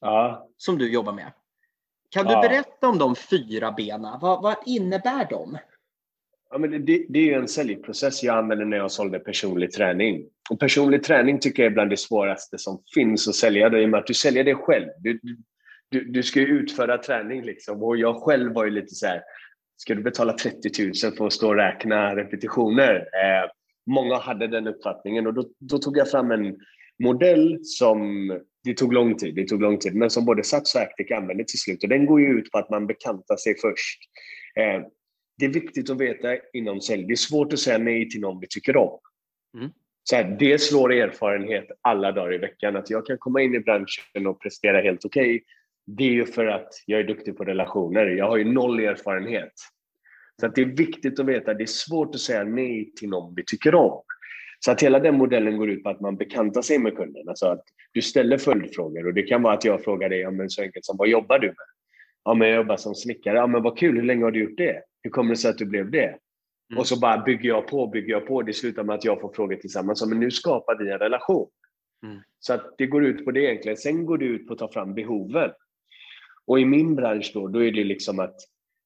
ja. 0.00 0.48
som 0.56 0.78
du 0.78 0.92
jobbar 0.92 1.12
med. 1.12 1.32
Kan 2.10 2.26
du 2.26 2.34
berätta 2.34 2.88
om 2.88 2.98
de 2.98 3.16
fyra 3.16 3.72
benen? 3.72 4.20
Vad, 4.20 4.42
vad 4.42 4.56
innebär 4.66 5.26
de? 5.30 5.58
Ja, 6.52 6.58
men 6.58 6.84
det, 6.84 7.06
det 7.08 7.32
är 7.32 7.38
en 7.38 7.48
säljprocess 7.48 8.22
jag 8.22 8.38
använde 8.38 8.64
när 8.64 8.76
jag 8.76 8.90
sålde 8.90 9.18
personlig 9.18 9.72
träning. 9.72 10.24
Och 10.50 10.60
personlig 10.60 11.04
träning 11.04 11.38
tycker 11.38 11.62
jag 11.62 11.70
är 11.70 11.74
bland 11.74 11.90
det 11.90 11.96
svåraste 11.96 12.58
som 12.58 12.82
finns 12.94 13.28
att 13.28 13.34
sälja, 13.34 13.68
då, 13.68 13.78
i 13.78 13.84
och 13.84 13.88
med 13.88 14.00
att 14.00 14.06
du 14.06 14.14
säljer 14.14 14.44
det 14.44 14.54
själv. 14.54 14.88
Du, 14.98 15.20
du, 15.90 16.04
du 16.04 16.22
ska 16.22 16.40
ju 16.40 16.46
utföra 16.46 16.98
träning 16.98 17.42
liksom. 17.42 17.82
Och 17.82 17.96
jag 17.96 18.22
själv 18.22 18.52
var 18.52 18.64
ju 18.64 18.70
lite 18.70 18.94
så 18.94 19.06
här, 19.06 19.22
ska 19.76 19.94
du 19.94 20.02
betala 20.02 20.32
30 20.32 20.84
000 21.04 21.12
för 21.16 21.26
att 21.26 21.32
stå 21.32 21.48
och 21.48 21.56
räkna 21.56 22.16
repetitioner? 22.16 22.94
Eh, 22.94 23.50
många 23.86 24.18
hade 24.18 24.46
den 24.46 24.66
uppfattningen 24.66 25.26
och 25.26 25.34
då, 25.34 25.44
då, 25.58 25.78
tog 25.78 25.98
jag 25.98 26.10
fram 26.10 26.30
en 26.30 26.56
modell 27.04 27.58
som, 27.62 28.28
det 28.64 28.74
tog 28.74 28.92
lång 28.92 29.16
tid, 29.16 29.34
det 29.34 29.48
tog 29.48 29.60
lång 29.60 29.78
tid, 29.78 29.94
men 29.94 30.10
som 30.10 30.24
både 30.24 30.44
Sats 30.44 30.74
och 30.74 30.80
Actic 30.80 31.10
använde 31.10 31.44
till 31.44 31.58
slut. 31.58 31.82
Och 31.82 31.88
den 31.88 32.06
går 32.06 32.20
ju 32.20 32.26
ut 32.26 32.50
på 32.50 32.58
att 32.58 32.70
man 32.70 32.86
bekantar 32.86 33.36
sig 33.36 33.54
först. 33.60 33.98
Eh, 34.58 34.82
det 35.38 35.44
är 35.44 35.50
viktigt 35.50 35.90
att 35.90 36.00
veta 36.00 36.36
inom 36.52 36.80
sälj. 36.80 37.04
Det 37.04 37.12
är 37.12 37.16
svårt 37.16 37.52
att 37.52 37.58
säga 37.58 37.78
nej 37.78 38.10
till 38.10 38.20
någon 38.20 38.40
vi 38.40 38.46
tycker 38.46 38.76
om. 38.76 38.98
Mm. 39.58 39.70
Så 40.04 40.16
här, 40.16 40.36
det 40.38 40.60
slår 40.60 40.92
erfarenhet 40.92 41.66
alla 41.80 42.12
dagar 42.12 42.34
i 42.34 42.38
veckan. 42.38 42.76
Att 42.76 42.90
jag 42.90 43.06
kan 43.06 43.18
komma 43.18 43.40
in 43.40 43.54
i 43.54 43.60
branschen 43.60 44.26
och 44.26 44.40
prestera 44.40 44.80
helt 44.80 45.04
okej, 45.04 45.22
okay, 45.22 45.40
det 45.86 46.04
är 46.04 46.10
ju 46.10 46.26
för 46.26 46.46
att 46.46 46.68
jag 46.86 47.00
är 47.00 47.04
duktig 47.04 47.36
på 47.36 47.44
relationer. 47.44 48.06
Jag 48.06 48.28
har 48.28 48.36
ju 48.36 48.44
noll 48.44 48.80
erfarenhet. 48.80 49.52
Så 50.40 50.46
att 50.46 50.54
det 50.54 50.60
är 50.60 50.66
viktigt 50.66 51.20
att 51.20 51.26
veta 51.26 51.50
att 51.50 51.58
det 51.58 51.64
är 51.64 51.66
svårt 51.66 52.14
att 52.14 52.20
säga 52.20 52.44
nej 52.44 52.92
till 52.96 53.08
någon 53.08 53.34
vi 53.34 53.44
tycker 53.44 53.74
om. 53.74 54.02
Så 54.64 54.70
att 54.70 54.82
hela 54.82 54.98
den 54.98 55.18
modellen 55.18 55.56
går 55.56 55.70
ut 55.70 55.82
på 55.82 55.90
att 55.90 56.00
man 56.00 56.16
bekantar 56.16 56.62
sig 56.62 56.78
med 56.78 56.96
kunden. 56.96 57.28
Alltså 57.28 57.46
att 57.46 57.64
du 57.92 58.02
ställer 58.02 58.38
följdfrågor 58.38 59.06
och 59.06 59.14
det 59.14 59.22
kan 59.22 59.42
vara 59.42 59.54
att 59.54 59.64
jag 59.64 59.84
frågar 59.84 60.08
dig 60.08 60.26
om 60.26 60.40
en 60.40 60.50
så 60.50 60.62
enkelt 60.62 60.84
som 60.84 60.96
vad 60.96 61.08
jobbar 61.08 61.38
du 61.38 61.46
med? 61.46 61.56
Ja, 62.24 62.34
men 62.34 62.48
jag 62.48 62.56
jobbar 62.56 62.76
som 62.76 62.94
snickare. 62.94 63.36
Ja, 63.36 63.46
men 63.46 63.62
vad 63.62 63.78
kul, 63.78 63.96
hur 63.96 64.02
länge 64.02 64.24
har 64.24 64.30
du 64.30 64.40
gjort 64.40 64.56
det? 64.56 64.82
Hur 65.02 65.10
kommer 65.10 65.30
det 65.30 65.36
sig 65.36 65.50
att 65.50 65.58
du 65.58 65.66
blev 65.66 65.90
det? 65.90 66.06
Mm. 66.06 66.78
Och 66.78 66.86
så 66.86 67.00
bara 67.00 67.22
bygger 67.22 67.48
jag 67.48 67.66
på, 67.66 67.86
bygger 67.86 68.12
jag 68.12 68.26
på. 68.26 68.42
Det 68.42 68.52
slutar 68.52 68.84
med 68.84 68.94
att 68.94 69.04
jag 69.04 69.20
får 69.20 69.32
frågor 69.32 69.56
tillsammans. 69.56 70.06
Men 70.06 70.20
nu 70.20 70.30
skapar 70.30 70.78
vi 70.78 70.90
en 70.90 70.98
relation. 70.98 71.48
Mm. 72.06 72.18
Så 72.38 72.52
att 72.54 72.74
det 72.78 72.86
går 72.86 73.04
ut 73.04 73.24
på 73.24 73.30
det 73.30 73.40
egentligen. 73.40 73.76
Sen 73.76 74.06
går 74.06 74.18
det 74.18 74.24
ut 74.24 74.46
på 74.46 74.52
att 74.52 74.58
ta 74.58 74.72
fram 74.72 74.94
behoven. 74.94 75.50
Och 76.46 76.60
i 76.60 76.64
min 76.64 76.94
bransch 76.94 77.30
då, 77.34 77.48
då 77.48 77.64
är 77.64 77.72
det 77.72 77.84
liksom 77.84 78.18
att 78.18 78.36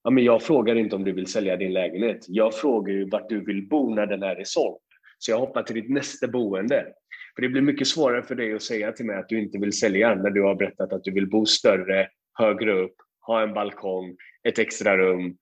ja, 0.05 0.11
men 0.11 0.25
jag 0.25 0.43
frågar 0.43 0.75
inte 0.75 0.97
om 0.97 1.05
du 1.05 1.13
vill 1.13 1.27
sälja 1.27 1.57
din 1.57 1.73
lägenhet. 1.73 2.25
Jag 2.29 2.55
frågar 2.55 2.93
ju 2.93 3.09
vart 3.09 3.29
du 3.29 3.45
vill 3.45 3.69
bo 3.69 3.95
när 3.95 4.07
den 4.07 4.23
är 4.23 4.45
såld. 4.45 4.81
Så 5.19 5.31
jag 5.31 5.39
hoppar 5.39 5.63
till 5.63 5.75
ditt 5.75 5.91
nästa 5.91 6.29
boende. 6.29 6.87
För 7.35 7.43
det 7.43 7.49
blir 7.49 7.63
mycket 7.63 7.87
svårare 7.87 8.23
för 8.23 8.35
dig 8.35 8.55
att 8.55 8.63
säga 8.63 8.93
till 8.93 9.07
mig 9.07 9.17
att 9.17 9.29
du 9.29 9.43
inte 9.43 9.59
vill 9.59 9.73
sälja 9.73 10.15
när 10.15 10.31
du 10.31 10.43
har 10.43 10.55
berättat 10.55 10.93
att 10.93 11.05
du 11.05 11.11
vill 11.11 11.31
bo 11.31 11.47
större, 11.47 12.09
högre 12.39 12.73
upp, 12.73 12.95
ha 13.21 13.43
en 13.43 13.55
balkong, 13.55 14.17
ett 14.49 14.59
extra 14.59 14.97
rum. 14.97 15.37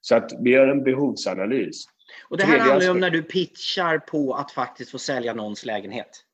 Så 0.00 0.14
att 0.14 0.32
vi 0.40 0.50
gör 0.50 0.68
en 0.68 0.84
behovsanalys. 0.84 1.84
Och 2.28 2.36
det 2.36 2.44
här 2.44 2.52
Tredje 2.52 2.70
handlar 2.70 2.86
ju 2.86 2.90
om 2.90 3.00
när 3.00 3.10
du 3.10 3.22
pitchar 3.22 3.98
på 3.98 4.34
att 4.34 4.52
faktiskt 4.52 4.90
få 4.90 4.98
sälja 4.98 5.34
någons 5.34 5.64
lägenhet. 5.64 6.24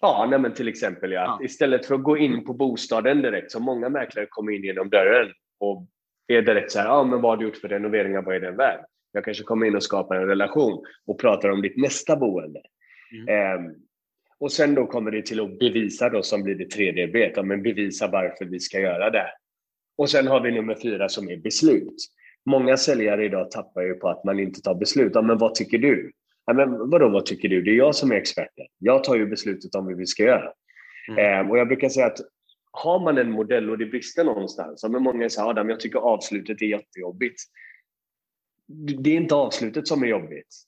Ja, 0.00 0.38
nej 0.38 0.54
till 0.54 0.68
exempel 0.68 1.12
ja. 1.12 1.20
ja. 1.20 1.44
Istället 1.44 1.86
för 1.86 1.94
att 1.94 2.02
gå 2.02 2.16
in 2.16 2.44
på 2.44 2.52
bostaden 2.52 3.22
direkt, 3.22 3.52
så 3.52 3.60
många 3.60 3.88
mäklare 3.88 4.26
kommer 4.30 4.52
in 4.52 4.64
genom 4.64 4.88
dörren 4.88 5.32
och 5.60 5.86
är 6.26 6.42
direkt 6.42 6.72
så 6.72 6.78
här, 6.78 6.86
ja 6.86 7.04
men 7.04 7.20
vad 7.20 7.32
har 7.32 7.36
du 7.36 7.44
gjort 7.44 7.56
för 7.56 7.68
renoveringar, 7.68 8.22
vad 8.22 8.36
är 8.36 8.40
den 8.40 8.56
värd? 8.56 8.84
Jag 9.12 9.24
kanske 9.24 9.44
kommer 9.44 9.66
in 9.66 9.76
och 9.76 9.82
skapar 9.82 10.16
en 10.16 10.26
relation 10.26 10.84
och 11.06 11.20
pratar 11.20 11.48
om 11.48 11.62
ditt 11.62 11.76
nästa 11.76 12.16
boende. 12.16 12.60
Mm. 13.12 13.66
Um, 13.66 13.74
och 14.38 14.52
sen 14.52 14.74
då 14.74 14.86
kommer 14.86 15.10
det 15.10 15.26
till 15.26 15.40
att 15.40 15.58
bevisa 15.58 16.08
då 16.08 16.22
som 16.22 16.42
blir 16.42 16.54
det 16.54 16.70
tredje 16.70 17.08
bet, 17.08 17.32
ja, 17.36 17.42
men 17.42 17.62
bevisa 17.62 18.08
varför 18.08 18.44
vi 18.44 18.60
ska 18.60 18.80
göra 18.80 19.10
det. 19.10 19.26
Och 19.98 20.10
sen 20.10 20.26
har 20.26 20.40
vi 20.40 20.52
nummer 20.52 20.74
fyra 20.82 21.08
som 21.08 21.30
är 21.30 21.36
beslut. 21.36 21.96
Många 22.46 22.76
säljare 22.76 23.24
idag 23.24 23.50
tappar 23.50 23.82
ju 23.82 23.94
på 23.94 24.08
att 24.08 24.24
man 24.24 24.40
inte 24.40 24.62
tar 24.62 24.74
beslut. 24.74 25.12
Ja, 25.14 25.22
men 25.22 25.38
vad 25.38 25.54
tycker 25.54 25.78
du? 25.78 26.12
Ja, 26.46 26.52
men 26.52 26.90
vadå, 26.90 27.08
vad 27.08 27.26
tycker 27.26 27.48
du? 27.48 27.62
Det 27.62 27.70
är 27.70 27.76
jag 27.76 27.94
som 27.94 28.12
är 28.12 28.16
experten. 28.16 28.66
Jag 28.78 29.04
tar 29.04 29.16
ju 29.16 29.26
beslutet 29.26 29.74
om 29.74 29.88
hur 29.88 29.94
vi 29.94 30.06
ska 30.06 30.22
göra. 30.22 30.52
Mm. 31.08 31.40
Eh, 31.46 31.50
och 31.50 31.58
jag 31.58 31.68
brukar 31.68 31.88
säga 31.88 32.06
att 32.06 32.20
har 32.70 33.00
man 33.00 33.18
en 33.18 33.30
modell 33.30 33.70
och 33.70 33.78
det 33.78 33.86
brister 33.86 34.24
någonstans, 34.24 34.80
ja, 34.82 34.88
men 34.88 35.02
många 35.02 35.30
säger 35.30 35.48
Adam, 35.48 35.68
jag 35.68 35.80
tycker 35.80 35.98
avslutet 35.98 36.62
är 36.62 36.66
jättejobbigt. 36.66 37.42
Det 38.98 39.10
är 39.10 39.16
inte 39.16 39.34
avslutet 39.34 39.88
som 39.88 40.02
är 40.02 40.06
jobbigt 40.06 40.66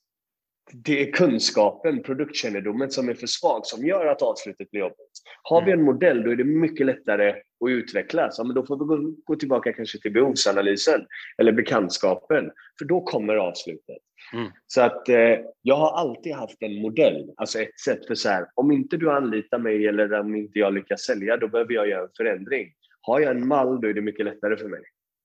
det 0.72 1.08
är 1.08 1.12
kunskapen, 1.12 2.02
produktkännedomen 2.02 2.90
som 2.90 3.08
är 3.08 3.14
för 3.14 3.26
svag 3.26 3.66
som 3.66 3.86
gör 3.86 4.06
att 4.06 4.22
avslutet 4.22 4.70
blir 4.70 4.80
jobbigt. 4.80 5.12
Har 5.42 5.64
vi 5.64 5.72
en 5.72 5.82
modell 5.82 6.22
då 6.22 6.30
är 6.30 6.36
det 6.36 6.44
mycket 6.44 6.86
lättare 6.86 7.34
att 7.64 7.70
utveckla. 7.70 8.30
Så, 8.30 8.44
men 8.44 8.54
då 8.54 8.66
får 8.66 8.76
vi 8.76 8.84
gå, 8.84 9.14
gå 9.24 9.36
tillbaka 9.36 9.72
kanske 9.72 9.98
till 9.98 10.12
behovsanalysen 10.12 11.06
eller 11.38 11.52
bekantskapen, 11.52 12.50
för 12.78 12.84
då 12.84 13.00
kommer 13.00 13.34
avslutet. 13.34 13.98
Mm. 14.32 14.50
Så 14.66 14.80
att 14.80 15.08
eh, 15.08 15.38
jag 15.62 15.76
har 15.76 15.92
alltid 15.92 16.34
haft 16.34 16.62
en 16.62 16.82
modell, 16.82 17.30
alltså 17.36 17.58
ett 17.58 17.80
sätt 17.80 18.06
för 18.06 18.14
så 18.14 18.28
här, 18.28 18.46
om 18.54 18.72
inte 18.72 18.96
du 18.96 19.10
anlitar 19.10 19.58
mig 19.58 19.86
eller 19.86 20.20
om 20.20 20.34
inte 20.34 20.58
jag 20.58 20.74
lyckas 20.74 21.00
sälja, 21.00 21.36
då 21.36 21.48
behöver 21.48 21.74
jag 21.74 21.88
göra 21.88 22.02
en 22.02 22.10
förändring. 22.16 22.72
Har 23.00 23.20
jag 23.20 23.30
en 23.30 23.48
mall, 23.48 23.80
då 23.80 23.88
är 23.88 23.94
det 23.94 24.00
mycket 24.00 24.24
lättare 24.24 24.56
för 24.56 24.68
mig. 24.68 24.82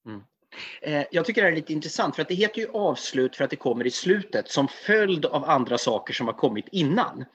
Mm. 0.08 0.22
Eh, 0.82 1.04
jag 1.12 1.26
tycker 1.26 1.42
det 1.42 1.48
är 1.48 1.56
lite 1.56 1.74
intressant 1.74 2.16
för 2.16 2.22
att 2.22 2.28
det 2.28 2.36
heter 2.36 2.62
ju 2.62 2.68
avslut 2.74 3.36
för 3.36 3.44
att 3.44 3.50
det 3.50 3.56
kommer 3.56 3.88
i 3.88 3.92
slutet 3.92 4.52
som 4.52 4.68
följd 4.68 5.26
av 5.26 5.50
andra 5.50 5.78
saker 5.78 6.14
som 6.14 6.28
har 6.28 6.34
kommit 6.34 6.68
innan. 6.72 7.26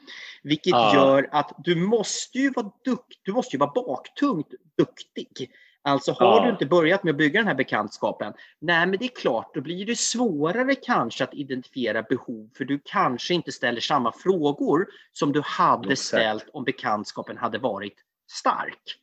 Vilket 0.43 0.71
ja. 0.71 0.95
gör 0.95 1.29
att 1.33 1.55
du 1.59 1.77
måste 1.77 2.39
ju 2.39 2.51
vara 2.51 2.71
dukt, 2.85 3.21
du 3.23 3.33
måste 3.33 3.57
ju 3.57 3.59
vara 3.59 3.73
baktungt 3.75 4.49
duktig 4.79 5.51
Alltså 5.89 6.13
har 6.13 6.37
ja. 6.37 6.45
du 6.45 6.51
inte 6.51 6.67
börjat 6.67 7.05
med 7.05 7.11
att 7.11 7.17
bygga 7.17 7.41
den 7.41 7.49
här 7.49 7.55
bekantskapen, 7.55 8.33
nej 8.61 8.87
men 8.87 8.99
det 8.99 9.05
är 9.05 9.21
klart, 9.21 9.55
då 9.55 9.61
blir 9.61 9.87
det 9.87 9.99
svårare 9.99 10.75
kanske 10.75 11.25
att 11.25 11.35
identifiera 11.35 12.03
behov 12.03 12.51
för 12.57 12.65
du 12.65 12.81
kanske 12.85 13.35
inte 13.35 13.53
ställer 13.53 13.81
samma 13.81 14.13
frågor 14.13 14.87
som 15.13 15.33
du 15.33 15.43
hade 15.45 15.93
Exakt. 15.93 16.09
ställt 16.09 16.49
om 16.53 16.65
bekantskapen 16.65 17.37
hade 17.37 17.59
varit 17.59 17.95
stark. 18.31 18.97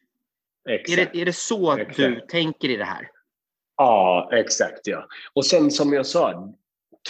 Exakt. 0.69 0.99
Är, 0.99 1.09
det, 1.13 1.21
är 1.21 1.25
det 1.25 1.35
så 1.35 1.77
Exakt. 1.77 1.97
du 1.97 2.19
tänker 2.19 2.69
i 2.69 2.75
det 2.75 2.85
här? 2.85 3.09
Ja, 3.77 4.29
exakt. 4.33 4.87
ja. 4.87 5.07
Och 5.33 5.45
sen 5.45 5.71
som 5.71 5.93
jag 5.93 6.05
sa, 6.05 6.53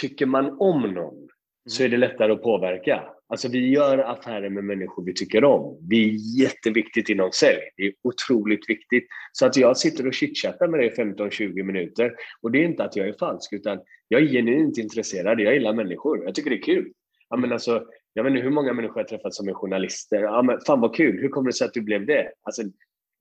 tycker 0.00 0.26
man 0.26 0.56
om 0.60 0.82
någon 0.82 1.28
så 1.68 1.82
är 1.82 1.88
det 1.88 1.96
lättare 1.96 2.32
att 2.32 2.42
påverka. 2.42 3.02
Alltså 3.28 3.48
vi 3.48 3.70
gör 3.70 3.98
affärer 3.98 4.50
med 4.50 4.64
människor 4.64 5.04
vi 5.04 5.14
tycker 5.14 5.44
om. 5.44 5.78
Det 5.80 5.96
är 5.96 6.40
jätteviktigt 6.40 7.08
inom 7.08 7.32
sälj. 7.32 7.60
Det 7.76 7.82
är 7.82 7.92
otroligt 8.02 8.70
viktigt. 8.70 9.06
Så 9.32 9.46
att 9.46 9.56
jag 9.56 9.76
sitter 9.76 10.06
och 10.06 10.14
chitchattar 10.14 10.68
med 10.68 10.80
dig 10.80 10.94
15-20 10.96 11.62
minuter 11.62 12.14
och 12.42 12.50
det 12.50 12.58
är 12.58 12.64
inte 12.64 12.84
att 12.84 12.96
jag 12.96 13.08
är 13.08 13.12
falsk 13.12 13.52
utan 13.52 13.78
jag 14.08 14.22
är 14.22 14.26
genuint 14.26 14.78
intresserad. 14.78 15.40
Jag 15.40 15.54
gillar 15.54 15.72
människor. 15.72 16.24
Jag 16.24 16.34
tycker 16.34 16.50
det 16.50 16.56
är 16.56 16.62
kul. 16.62 16.92
Ja, 17.28 17.36
men 17.36 17.52
alltså, 17.52 17.84
jag 18.12 18.24
vet 18.24 18.30
inte 18.30 18.42
hur 18.42 18.50
många 18.50 18.72
människor 18.72 18.98
jag 18.98 19.08
träffat 19.08 19.34
som 19.34 19.48
är 19.48 19.52
journalister. 19.52 20.22
Ja, 20.22 20.42
men 20.42 20.60
fan 20.66 20.80
vad 20.80 20.94
kul, 20.94 21.20
hur 21.20 21.28
kommer 21.28 21.46
det 21.50 21.56
sig 21.56 21.64
att 21.64 21.74
du 21.74 21.80
blev 21.80 22.06
det? 22.06 22.32
Alltså, 22.42 22.62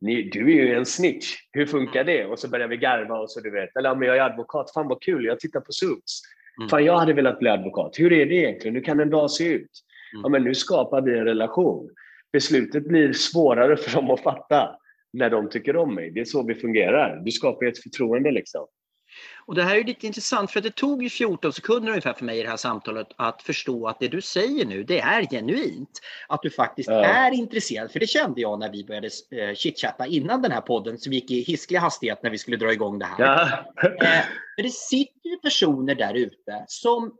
ni, 0.02 0.30
du 0.30 0.40
är 0.40 0.66
ju 0.66 0.74
en 0.74 0.86
snitch, 0.86 1.36
hur 1.52 1.66
funkar 1.66 2.04
det? 2.04 2.26
Och 2.26 2.40
så 2.40 2.50
börjar 2.50 2.68
vi 2.68 2.78
garva 2.78 3.20
och 3.20 3.32
så 3.32 3.40
du 3.40 3.52
vet. 3.52 3.76
Eller 3.78 3.96
men 3.96 4.08
jag 4.08 4.18
är 4.18 4.22
advokat, 4.22 4.74
fan 4.74 4.88
vad 4.88 5.02
kul, 5.02 5.26
jag 5.26 5.40
tittar 5.40 5.60
på 5.60 5.72
Suits. 5.72 6.22
Mm. 6.60 6.70
Fan, 6.70 6.86
jag 6.86 6.98
hade 6.98 7.14
velat 7.14 7.40
bli 7.40 7.50
advokat. 7.50 8.00
Hur 8.00 8.14
är 8.14 8.26
det 8.26 8.36
egentligen? 8.36 8.76
Hur 8.76 8.84
kan 8.84 9.00
en 9.00 9.10
dag 9.10 9.32
se 9.32 9.44
ut? 9.44 9.72
Mm. 10.14 10.24
Ja, 10.24 10.30
men 10.30 10.44
nu 10.44 10.56
skapar 10.56 11.02
vi 11.02 11.18
en 11.18 11.26
relation. 11.26 11.90
Beslutet 12.34 12.88
blir 12.88 13.14
svårare 13.14 13.78
för 13.78 13.96
dem 13.96 14.12
att 14.12 14.20
fatta 14.20 14.76
när 15.14 15.30
de 15.30 15.50
tycker 15.50 15.76
om 15.76 15.96
mig. 15.96 16.12
Det 16.12 16.20
är 16.20 16.26
så 16.26 16.44
vi 16.44 16.56
fungerar. 16.56 17.22
Du 17.26 17.32
skapar 17.32 17.66
ett 17.66 17.84
förtroende 17.84 18.32
liksom. 18.32 18.68
Och 19.48 19.56
det 19.56 19.64
här 19.64 19.76
är 19.76 19.84
lite 19.84 20.08
intressant 20.08 20.52
för 20.52 20.60
att 20.60 20.64
det 20.64 20.76
tog 20.76 21.04
ju 21.04 21.10
14 21.10 21.54
sekunder 21.54 21.90
ungefär 21.90 22.14
för 22.14 22.26
mig 22.26 22.40
i 22.40 22.44
det 22.44 22.50
här 22.50 22.58
samtalet 22.58 23.08
att 23.16 23.42
förstå 23.42 23.88
att 23.88 24.00
det 24.00 24.08
du 24.08 24.22
säger 24.22 24.66
nu, 24.66 24.84
det 24.84 25.00
är 25.00 25.26
genuint. 25.26 26.02
Att 26.28 26.42
du 26.42 26.50
faktiskt 26.50 26.90
ja. 26.90 27.06
är 27.06 27.32
intresserad, 27.32 27.92
för 27.92 28.00
det 28.00 28.08
kände 28.08 28.42
jag 28.42 28.60
när 28.60 28.72
vi 28.72 28.84
började 28.84 29.10
eh, 29.32 29.56
chitchatta 29.56 30.08
innan 30.08 30.42
den 30.42 30.52
här 30.52 30.62
podden 30.62 30.98
som 30.98 31.14
gick 31.14 31.32
i 31.32 31.42
hisklig 31.42 31.80
hastighet 31.80 32.24
när 32.24 32.30
vi 32.30 32.38
skulle 32.38 32.58
dra 32.58 32.74
igång 32.74 33.00
det 33.00 33.06
här. 33.06 33.16
Ja. 33.20 33.42
eh, 33.88 34.26
för 34.56 34.64
det 34.64 34.74
sitter 34.74 35.30
ju 35.30 35.38
personer 35.38 35.96
där 35.96 36.14
ute 36.14 36.66
som 36.68 37.18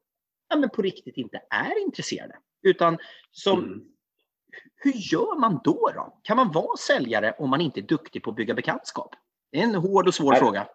ja, 0.50 0.56
men 0.56 0.70
på 0.70 0.82
riktigt 0.82 1.18
inte 1.18 1.42
är 1.50 1.84
intresserade. 1.84 2.36
Utan 2.64 2.98
som 3.32 3.64
mm. 3.64 3.82
Hur 4.76 4.94
gör 4.94 5.40
man 5.40 5.60
då, 5.64 5.92
då? 5.96 6.20
Kan 6.24 6.38
man 6.38 6.52
vara 6.52 6.78
säljare 6.78 7.36
om 7.40 7.50
man 7.50 7.62
inte 7.62 7.80
är 7.80 7.82
duktig 7.82 8.24
på 8.24 8.30
att 8.30 8.36
bygga 8.36 8.54
bekantskap? 8.54 9.16
Det 9.52 9.60
är 9.60 9.64
en 9.64 9.76
hård 9.76 10.08
och 10.08 10.14
svår 10.14 10.32
Nej. 10.32 10.40
fråga. 10.40 10.68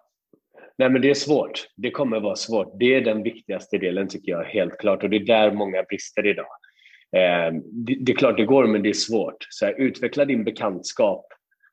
Nej, 0.79 0.91
men 0.91 1.03
det 1.03 1.11
är 1.11 1.15
svårt. 1.15 1.69
Det 1.77 1.91
kommer 1.91 2.21
vara 2.21 2.37
svårt. 2.37 2.73
Det 2.79 2.95
är 2.95 3.01
den 3.01 3.23
viktigaste 3.23 3.79
delen 3.79 4.09
tycker 4.09 4.33
jag, 4.33 4.45
helt 4.45 4.79
klart. 4.79 5.03
Och 5.03 5.11
det 5.11 5.17
är 5.17 5.27
där 5.27 5.53
många 5.53 5.83
brister 5.83 6.27
idag. 6.27 6.47
Eh, 7.17 7.55
det, 7.73 7.95
det, 8.01 8.13
är 8.13 8.17
klart 8.17 8.37
det 8.37 8.45
går, 8.45 8.67
men 8.67 8.83
det 8.83 8.89
är 8.89 8.93
svårt. 8.93 9.47
Så 9.51 9.67
här, 9.67 9.75
utveckla 9.81 10.25
din 10.25 10.45
bekantskap 10.45 11.27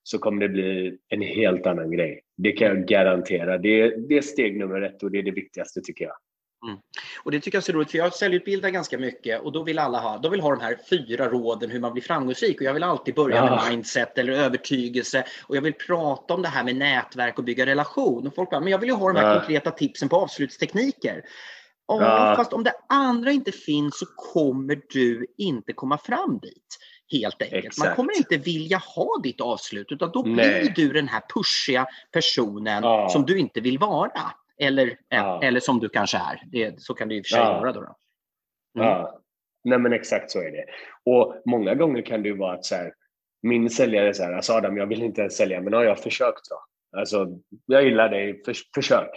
så 0.03 0.19
kommer 0.19 0.41
det 0.41 0.49
bli 0.49 0.97
en 1.10 1.21
helt 1.21 1.67
annan 1.67 1.91
grej. 1.91 2.21
Det 2.38 2.51
kan 2.51 2.67
jag 2.67 2.88
garantera. 2.88 3.57
Det 3.57 3.81
är, 3.81 3.97
det 3.97 4.17
är 4.17 4.21
steg 4.21 4.57
nummer 4.57 4.81
ett 4.81 5.03
och 5.03 5.12
det 5.12 5.19
är 5.19 5.23
det 5.23 5.31
viktigaste 5.31 5.81
tycker 5.81 6.05
jag. 6.05 6.15
Mm. 6.65 6.79
Och 7.23 7.31
det 7.31 7.39
tycker 7.39 7.55
jag 7.55 7.61
är 7.61 7.65
så 7.65 7.71
roligt, 7.71 7.91
för 7.91 7.97
jag 7.97 8.13
säljutbildar 8.13 8.69
ganska 8.69 8.97
mycket 8.97 9.41
och 9.41 9.51
då 9.51 9.63
vill 9.63 9.79
alla 9.79 9.99
ha, 9.99 10.17
de 10.17 10.31
vill 10.31 10.41
ha 10.41 10.55
de 10.55 10.61
här 10.61 10.79
fyra 10.89 11.29
råden 11.29 11.69
hur 11.69 11.79
man 11.79 11.93
blir 11.93 12.03
framgångsrik 12.03 12.61
och 12.61 12.67
jag 12.67 12.73
vill 12.73 12.83
alltid 12.83 13.15
börja 13.15 13.35
ja. 13.35 13.55
med 13.55 13.71
mindset 13.71 14.17
eller 14.17 14.33
övertygelse 14.33 15.23
och 15.43 15.55
jag 15.55 15.61
vill 15.61 15.73
prata 15.73 16.33
om 16.33 16.41
det 16.41 16.47
här 16.47 16.63
med 16.63 16.75
nätverk 16.75 17.37
och 17.37 17.43
bygga 17.43 17.65
relation. 17.65 18.27
Och 18.27 18.35
folk 18.35 18.49
bara, 18.49 18.59
men 18.59 18.71
jag 18.71 18.79
vill 18.79 18.89
ju 18.89 18.95
ha 18.95 19.13
de 19.13 19.19
här 19.19 19.33
ja. 19.33 19.39
konkreta 19.39 19.71
tipsen 19.71 20.09
på 20.09 20.15
avslutstekniker. 20.15 21.23
Och 21.85 22.01
ja. 22.01 22.33
Fast 22.37 22.53
om 22.53 22.63
det 22.63 22.73
andra 22.89 23.31
inte 23.31 23.51
finns 23.51 23.99
så 23.99 24.05
kommer 24.05 24.81
du 24.89 25.25
inte 25.37 25.73
komma 25.73 25.97
fram 25.97 26.39
dit. 26.39 26.77
Helt 27.11 27.41
enkelt. 27.41 27.65
Exakt. 27.65 27.87
Man 27.87 27.95
kommer 27.95 28.17
inte 28.17 28.37
vilja 28.37 28.77
ha 28.77 29.19
ditt 29.23 29.41
avslut 29.41 29.91
utan 29.91 30.11
då 30.11 30.21
Nej. 30.21 30.61
blir 30.61 30.73
du 30.75 30.93
den 30.93 31.07
här 31.07 31.21
pushiga 31.33 31.87
personen 32.11 33.09
som 33.09 33.25
du 33.25 33.39
inte 33.39 33.61
vill 33.61 33.77
vara. 33.77 34.31
Eller, 34.59 34.97
ja. 35.09 35.41
eller 35.43 35.59
som 35.59 35.79
du 35.79 35.89
kanske 35.89 36.17
är. 36.17 36.41
Det, 36.51 36.81
så 36.81 36.93
kan 36.93 37.07
det 37.07 37.15
i 37.15 37.21
och 37.21 37.25
för 37.25 37.29
sig 37.29 37.39
ja. 37.39 37.59
vara. 37.59 37.71
Då, 37.71 37.81
då. 37.81 37.95
Mm. 38.79 38.87
Ja. 38.87 39.21
Nej 39.63 39.79
men 39.79 39.93
exakt 39.93 40.31
så 40.31 40.39
är 40.39 40.51
det. 40.51 40.65
Och 41.05 41.41
många 41.45 41.75
gånger 41.75 42.01
kan 42.01 42.23
det 42.23 42.33
vara 42.33 42.53
att 42.53 42.65
så 42.65 42.75
här, 42.75 42.93
min 43.41 43.69
säljare 43.69 44.13
säger 44.13 44.33
alltså 44.33 44.53
Adam, 44.53 44.77
jag 44.77 44.87
vill 44.87 45.03
inte 45.03 45.21
ens 45.21 45.37
sälja, 45.37 45.61
men 45.61 45.73
har 45.73 45.83
jag 45.83 45.99
försökt 45.99 46.49
då? 46.49 46.63
Alltså, 46.99 47.27
jag 47.65 47.83
gillar 47.83 48.09
dig, 48.09 48.43
för, 48.45 48.55
försök. 48.75 49.09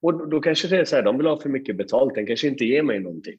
Och 0.00 0.28
då 0.28 0.40
kanske 0.40 0.68
det 0.68 0.76
är 0.76 0.84
så 0.84 0.96
här, 0.96 1.02
de 1.02 1.16
vill 1.16 1.26
ha 1.26 1.40
för 1.40 1.48
mycket 1.48 1.76
betalt, 1.76 2.14
den 2.14 2.26
kanske 2.26 2.48
inte 2.48 2.64
ger 2.64 2.82
mig 2.82 3.00
någonting. 3.00 3.38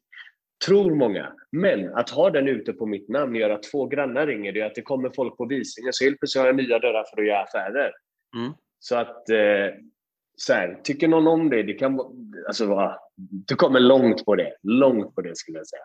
Tror 0.65 0.95
många. 0.95 1.33
Men 1.51 1.93
att 1.93 2.09
ha 2.09 2.29
den 2.29 2.47
ute 2.47 2.73
på 2.73 2.85
mitt 2.85 3.09
namn 3.09 3.35
gör 3.35 3.49
att 3.49 3.63
två 3.63 3.85
grannar 3.85 4.27
ringer, 4.27 4.51
det 4.51 4.61
att 4.61 4.75
det 4.75 4.81
kommer 4.81 5.09
folk 5.15 5.37
på 5.37 5.45
visningar, 5.45 5.91
så 5.91 6.03
helt 6.03 6.19
plötsligt 6.19 6.41
har 6.41 6.47
jag 6.47 6.55
nya 6.55 6.79
dörrar 6.79 7.03
för 7.13 7.21
att 7.21 7.27
göra 7.27 7.43
affärer. 7.43 7.91
Mm. 8.35 8.53
Så 8.79 8.95
att 8.95 9.29
eh, 9.29 9.73
så 10.37 10.53
här, 10.53 10.79
tycker 10.83 11.07
någon 11.07 11.27
om 11.27 11.49
det, 11.49 11.63
det 11.63 11.73
kan 11.73 11.99
alltså, 12.47 12.95
du 13.15 13.55
kommer 13.55 13.79
långt 13.79 14.25
på 14.25 14.35
det. 14.35 14.53
Långt 14.63 15.15
på 15.15 15.21
det 15.21 15.37
skulle 15.37 15.57
jag 15.57 15.67
säga. 15.67 15.81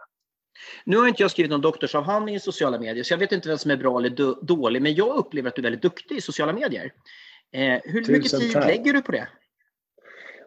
Nu 0.85 0.97
har 0.97 1.09
inte 1.09 1.23
jag 1.23 1.31
skrivit 1.31 1.51
någon 1.51 1.61
doktorsavhandling 1.61 2.35
i 2.35 2.41
sociala 2.41 2.79
medier, 2.79 3.05
så 3.05 3.13
jag 3.13 3.19
vet 3.19 3.33
inte 3.33 3.49
vem 3.49 3.59
som 3.59 3.71
är 3.71 3.77
bra 3.77 3.99
eller 3.99 4.45
dålig, 4.45 4.83
men 4.83 4.95
jag 4.95 5.17
upplever 5.17 5.49
att 5.49 5.57
du 5.57 5.61
är 5.61 5.65
väldigt 5.65 5.83
duktig 5.83 6.17
i 6.17 6.21
sociala 6.21 6.53
medier. 6.53 6.93
Eh, 7.53 7.81
hur 7.85 8.01
Tusen 8.01 8.13
mycket 8.13 8.41
tid 8.41 8.53
tack. 8.53 8.67
lägger 8.67 8.93
du 8.93 9.03
på 9.03 9.13
det? 9.13 9.29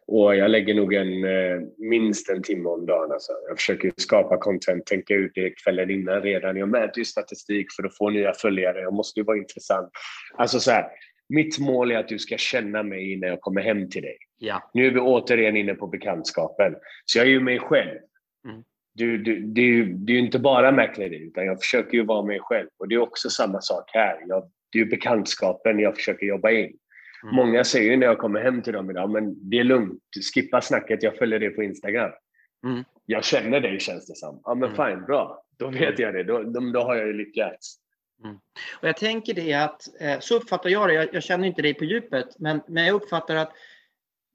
Och 0.07 0.35
jag 0.35 0.51
lägger 0.51 0.73
nog 0.73 0.93
en, 0.93 1.23
eh, 1.23 1.61
minst 1.77 2.29
en 2.29 2.43
timme 2.43 2.69
om 2.69 2.85
dagen. 2.85 3.11
Alltså. 3.11 3.31
Jag 3.47 3.57
försöker 3.57 3.91
skapa 3.97 4.37
content, 4.37 4.85
tänka 4.85 5.13
ut 5.13 5.31
det 5.35 5.49
kvällen 5.49 5.91
innan 5.91 6.21
redan. 6.21 6.57
Jag 6.57 6.69
mäter 6.69 6.97
ju 6.97 7.05
statistik 7.05 7.67
för 7.71 7.83
att 7.83 7.97
få 7.97 8.09
nya 8.09 8.33
följare. 8.33 8.81
Jag 8.81 8.93
måste 8.93 9.19
ju 9.19 9.23
vara 9.23 9.37
intressant. 9.37 9.89
Alltså 10.37 10.59
så 10.59 10.71
här, 10.71 10.85
mitt 11.29 11.59
mål 11.59 11.91
är 11.91 11.97
att 11.97 12.07
du 12.07 12.19
ska 12.19 12.37
känna 12.37 12.83
mig 12.83 13.17
när 13.17 13.27
jag 13.27 13.41
kommer 13.41 13.61
hem 13.61 13.89
till 13.89 14.01
dig. 14.01 14.17
Ja. 14.37 14.71
Nu 14.73 14.87
är 14.87 14.91
vi 14.91 14.99
återigen 14.99 15.57
inne 15.57 15.73
på 15.73 15.87
bekantskapen. 15.87 16.75
Så 17.05 17.17
jag 17.17 17.25
är 17.25 17.29
ju 17.29 17.39
mig 17.39 17.59
själv. 17.59 17.99
Mm. 18.47 18.63
Du, 18.93 19.17
du, 19.17 19.39
du, 19.39 19.93
det 19.93 20.11
är 20.11 20.15
ju 20.15 20.19
inte 20.19 20.39
bara 20.39 20.71
mäkleri, 20.71 21.27
utan 21.27 21.45
jag 21.45 21.59
försöker 21.59 21.97
ju 21.97 22.05
vara 22.05 22.25
mig 22.25 22.39
själv. 22.39 22.67
Och 22.77 22.87
det 22.87 22.95
är 22.95 22.99
också 22.99 23.29
samma 23.29 23.61
sak 23.61 23.89
här. 23.93 24.17
Jag, 24.27 24.51
det 24.71 24.79
är 24.79 24.85
bekantskapen 24.85 25.79
jag 25.79 25.95
försöker 25.95 26.25
jobba 26.25 26.51
in. 26.51 26.77
Mm. 27.23 27.35
Många 27.35 27.63
säger 27.63 27.91
ju 27.91 27.97
när 27.97 28.07
jag 28.07 28.17
kommer 28.17 28.41
hem 28.41 28.61
till 28.61 28.73
dem 28.73 28.89
idag, 28.89 29.09
men 29.09 29.49
det 29.49 29.59
är 29.59 29.63
lugnt, 29.63 30.01
skippa 30.33 30.61
snacket, 30.61 31.03
jag 31.03 31.17
följer 31.17 31.39
dig 31.39 31.49
på 31.49 31.63
Instagram. 31.63 32.11
Mm. 32.65 32.83
Jag 33.05 33.23
känner 33.23 33.59
dig 33.59 33.79
känns 33.79 34.07
det 34.07 34.15
som. 34.15 34.41
Ja 34.43 34.55
men 34.55 34.69
mm. 34.69 34.75
fine, 34.75 35.05
bra. 35.05 35.43
Då 35.57 35.69
vet 35.69 35.99
jag 35.99 36.13
det, 36.13 36.23
då, 36.23 36.43
då, 36.43 36.59
då 36.59 36.79
har 36.79 36.95
jag 36.95 37.07
ju 37.07 37.13
lyckats. 37.13 37.77
Mm. 38.23 38.35
Och 38.81 38.87
jag 38.87 38.97
tänker 38.97 39.33
det 39.33 39.53
att, 39.53 40.01
eh, 40.01 40.19
så 40.19 40.35
uppfattar 40.35 40.69
jag 40.69 40.89
det, 40.89 40.93
jag, 40.93 41.13
jag, 41.13 41.23
känner 41.23 41.47
inte 41.47 41.61
dig 41.61 41.73
på 41.73 41.85
djupet, 41.85 42.39
men, 42.39 42.61
men 42.67 42.85
jag 42.85 42.93
uppfattar 42.95 43.35
att 43.35 43.51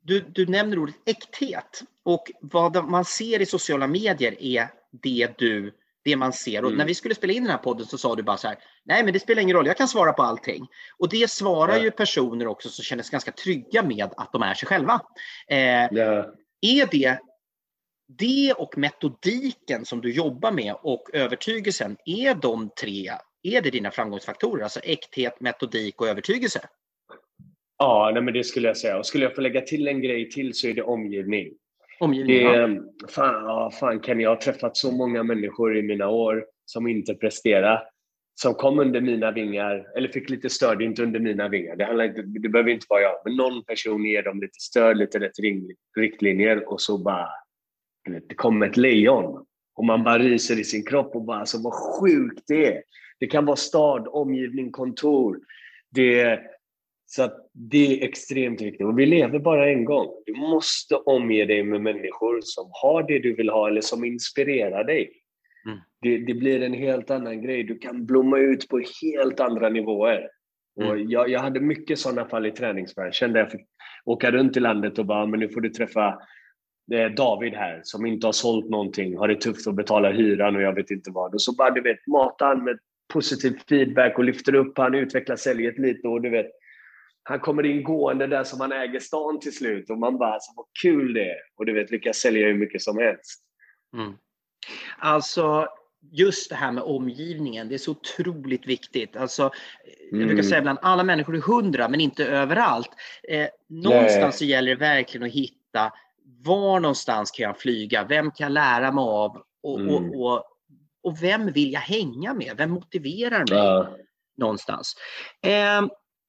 du, 0.02 0.20
du 0.20 0.46
nämner 0.46 0.78
ordet 0.78 0.94
äkthet 1.06 1.82
och 2.02 2.30
vad 2.40 2.88
man 2.88 3.04
ser 3.04 3.40
i 3.42 3.46
sociala 3.46 3.86
medier 3.86 4.42
är 4.42 4.68
det 4.90 5.38
du 5.38 5.72
det 6.04 6.16
man 6.16 6.32
ser. 6.32 6.62
Och 6.62 6.68
mm. 6.68 6.78
när 6.78 6.84
vi 6.84 6.94
skulle 6.94 7.14
spela 7.14 7.32
in 7.32 7.42
den 7.42 7.50
här 7.50 7.58
podden 7.58 7.86
så 7.86 7.98
sa 7.98 8.16
du 8.16 8.22
bara 8.22 8.36
så 8.36 8.48
här, 8.48 8.58
nej 8.84 9.04
men 9.04 9.12
det 9.12 9.20
spelar 9.20 9.42
ingen 9.42 9.56
roll, 9.56 9.66
jag 9.66 9.76
kan 9.76 9.88
svara 9.88 10.12
på 10.12 10.22
allting. 10.22 10.68
Och 10.98 11.08
det 11.08 11.30
svarar 11.30 11.76
ja. 11.76 11.82
ju 11.82 11.90
personer 11.90 12.46
också 12.46 12.68
som 12.68 12.82
känner 12.82 13.02
sig 13.02 13.12
ganska 13.12 13.32
trygga 13.32 13.82
med 13.82 14.08
att 14.16 14.32
de 14.32 14.42
är 14.42 14.54
sig 14.54 14.68
själva. 14.68 15.00
Eh, 15.48 15.58
ja. 15.90 16.34
Är 16.60 16.86
det 16.90 17.18
det 18.18 18.52
och 18.52 18.78
metodiken 18.78 19.84
som 19.84 20.00
du 20.00 20.12
jobbar 20.12 20.52
med 20.52 20.74
och 20.82 21.10
övertygelsen, 21.12 21.96
är 22.04 22.34
de 22.34 22.70
tre 22.80 23.12
är 23.42 23.62
det 23.62 23.70
dina 23.70 23.90
framgångsfaktorer? 23.90 24.62
Alltså 24.62 24.80
äkthet, 24.80 25.40
metodik 25.40 26.00
och 26.00 26.08
övertygelse? 26.08 26.60
Ja, 27.78 28.10
nej, 28.14 28.22
men 28.22 28.34
det 28.34 28.44
skulle 28.44 28.68
jag 28.68 28.76
säga. 28.76 28.98
Och 28.98 29.06
skulle 29.06 29.24
jag 29.24 29.34
få 29.34 29.40
lägga 29.40 29.60
till 29.60 29.88
en 29.88 30.02
grej 30.02 30.30
till 30.30 30.54
så 30.54 30.68
är 30.68 30.74
det 30.74 30.82
omgivning. 30.82 31.48
Omgivning, 32.00 32.36
det, 32.36 32.42
ja. 32.42 32.68
fan, 33.08 33.44
ja, 33.44 33.70
fan 33.80 34.00
kan 34.00 34.20
jag 34.20 34.30
har 34.30 34.36
träffat 34.36 34.76
så 34.76 34.92
många 34.92 35.22
människor 35.22 35.76
i 35.76 35.82
mina 35.82 36.08
år 36.08 36.46
som 36.64 36.86
inte 36.86 37.14
presterar 37.14 37.90
som 38.42 38.54
kom 38.54 38.78
under 38.78 39.00
mina 39.00 39.30
vingar, 39.32 39.86
eller 39.96 40.08
fick 40.08 40.30
lite 40.30 40.50
stöd, 40.50 40.82
inte 40.82 41.02
under 41.02 41.20
mina 41.20 41.48
vingar. 41.48 41.76
Det, 41.76 41.84
handlar 41.84 42.04
inte, 42.04 42.22
det 42.22 42.48
behöver 42.48 42.70
inte 42.70 42.86
vara 42.88 43.00
jag, 43.00 43.22
men 43.24 43.36
någon 43.36 43.64
person 43.64 44.04
ger 44.04 44.22
dem 44.22 44.40
lite 44.40 44.60
stöd, 44.60 44.96
lite 44.96 45.20
rätt 45.20 45.32
riktlinjer 45.96 46.72
och 46.72 46.80
så 46.80 46.98
bara, 46.98 47.28
det 48.28 48.34
kommer 48.34 48.66
ett 48.66 48.76
lejon. 48.76 49.46
Och 49.74 49.84
man 49.84 50.04
bara 50.04 50.18
ryser 50.18 50.60
i 50.60 50.64
sin 50.64 50.84
kropp 50.84 51.16
och 51.16 51.24
bara, 51.24 51.38
alltså 51.38 51.62
vad 51.62 51.72
sjukt 51.72 52.44
det 52.48 52.66
är. 52.66 52.82
Det 53.20 53.26
kan 53.26 53.46
vara 53.46 53.56
stad, 53.56 54.08
omgivning, 54.10 54.70
kontor. 54.70 55.40
Det, 55.90 56.40
så 57.06 57.30
det 57.52 58.02
är 58.02 58.04
extremt 58.08 58.60
viktigt. 58.60 58.86
Och 58.86 58.98
vi 58.98 59.06
lever 59.06 59.38
bara 59.38 59.70
en 59.70 59.84
gång. 59.84 60.08
Du 60.26 60.32
måste 60.32 60.96
omge 60.96 61.44
dig 61.44 61.62
med 61.62 61.80
människor 61.80 62.40
som 62.42 62.70
har 62.82 63.02
det 63.02 63.18
du 63.18 63.34
vill 63.34 63.50
ha 63.50 63.68
eller 63.68 63.80
som 63.80 64.04
inspirerar 64.04 64.84
dig. 64.84 65.12
Mm. 65.66 65.78
Det, 66.00 66.18
det, 66.18 66.34
blir 66.34 66.62
en 66.62 66.74
helt 66.74 67.10
annan 67.10 67.42
grej. 67.42 67.62
Du 67.62 67.78
kan 67.78 68.06
blomma 68.06 68.38
ut 68.38 68.68
på 68.68 68.82
helt 69.02 69.40
andra 69.40 69.68
nivåer. 69.68 70.28
Och 70.76 70.82
mm. 70.82 71.10
jag, 71.10 71.28
jag 71.28 71.40
hade 71.40 71.60
mycket 71.60 71.98
sådana 71.98 72.28
fall 72.28 72.46
i 72.46 72.50
träningsbranschen 72.50 73.32
där 73.32 73.40
jag 73.40 73.50
fick 73.50 73.66
åka 74.04 74.30
runt 74.30 74.56
i 74.56 74.60
landet 74.60 74.98
och 74.98 75.06
bara, 75.06 75.26
men 75.26 75.40
nu 75.40 75.48
får 75.48 75.60
du 75.60 75.70
träffa 75.70 76.18
eh, 76.92 77.10
David 77.16 77.54
här 77.54 77.80
som 77.84 78.06
inte 78.06 78.26
har 78.26 78.32
sålt 78.32 78.70
någonting, 78.70 79.16
har 79.16 79.28
det 79.28 79.40
tufft 79.40 79.66
att 79.66 79.74
betala 79.74 80.10
hyran 80.10 80.56
och 80.56 80.62
jag 80.62 80.74
vet 80.74 80.90
inte 80.90 81.10
vad. 81.10 81.34
Och 81.34 81.42
så 81.42 81.54
bara, 81.54 81.70
du 81.70 81.80
vet, 81.80 82.06
mata 82.06 82.44
han 82.44 82.64
med 82.64 82.78
positiv 83.10 83.58
feedback 83.68 84.18
och 84.18 84.24
lyfter 84.24 84.54
upp 84.54 84.78
han, 84.78 84.94
utvecklar 84.94 85.36
säljet 85.36 85.78
lite 85.78 86.08
och 86.08 86.22
du 86.22 86.30
vet, 86.30 86.46
han 87.22 87.40
kommer 87.40 87.66
in 87.66 87.82
gående 87.82 88.26
där 88.26 88.44
som 88.44 88.60
han 88.60 88.72
äger 88.72 89.00
stan 89.00 89.40
till 89.40 89.56
slut 89.56 89.90
och 89.90 89.98
man 89.98 90.18
bara, 90.18 90.32
alltså, 90.32 90.52
vad 90.56 90.66
kul 90.82 91.14
det 91.14 91.30
är. 91.30 91.38
Och 91.56 91.66
du 91.66 91.72
vet, 91.72 91.90
lyckas 91.90 92.16
sälja 92.16 92.46
hur 92.46 92.54
mycket 92.54 92.82
som 92.82 92.98
helst. 92.98 93.42
Mm. 93.96 94.12
Alltså, 94.98 95.66
just 96.12 96.50
det 96.50 96.56
här 96.56 96.72
med 96.72 96.82
omgivningen, 96.82 97.68
det 97.68 97.74
är 97.74 97.78
så 97.78 97.90
otroligt 97.90 98.66
viktigt. 98.66 99.16
Alltså, 99.16 99.42
mm. 99.42 100.20
Jag 100.20 100.28
brukar 100.28 100.42
säga 100.42 100.58
ibland, 100.58 100.78
alla 100.82 101.04
människor 101.04 101.36
är 101.36 101.40
hundra, 101.40 101.88
men 101.88 102.00
inte 102.00 102.26
överallt. 102.26 102.90
Eh, 103.28 103.48
någonstans 103.68 104.38
så 104.38 104.44
gäller 104.44 104.70
det 104.70 104.80
verkligen 104.80 105.26
att 105.26 105.32
hitta 105.32 105.92
var 106.44 106.80
någonstans 106.80 107.30
kan 107.30 107.44
jag 107.44 107.58
flyga? 107.58 108.04
Vem 108.04 108.30
kan 108.30 108.44
jag 108.44 108.52
lära 108.52 108.92
mig 108.92 109.02
av? 109.02 109.42
Och, 109.62 109.80
mm. 109.80 109.94
och, 109.94 110.22
och, 110.22 110.44
och, 111.02 111.22
vem 111.22 111.52
vill 111.52 111.72
jag 111.72 111.80
hänga 111.80 112.34
med? 112.34 112.56
Vem 112.56 112.70
motiverar 112.70 113.38
mig? 113.38 113.58
Ja. 113.58 113.96
Någonstans. 114.36 114.94
Eh, 115.42 115.82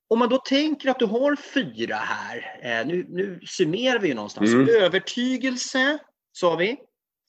om 0.10 0.20
man 0.20 0.30
då 0.30 0.38
tänker 0.38 0.90
att 0.90 1.00
du 1.00 1.06
har 1.06 1.36
fyra 1.36 1.96
här, 1.96 2.60
eh, 2.64 2.88
nu, 2.88 3.06
nu 3.10 3.40
summerar 3.46 4.00
vi 4.00 4.08
ju 4.08 4.14
någonstans. 4.14 4.54
Mm. 4.54 4.70
Övertygelse, 4.70 6.00
sa 6.32 6.56
vi. 6.56 6.78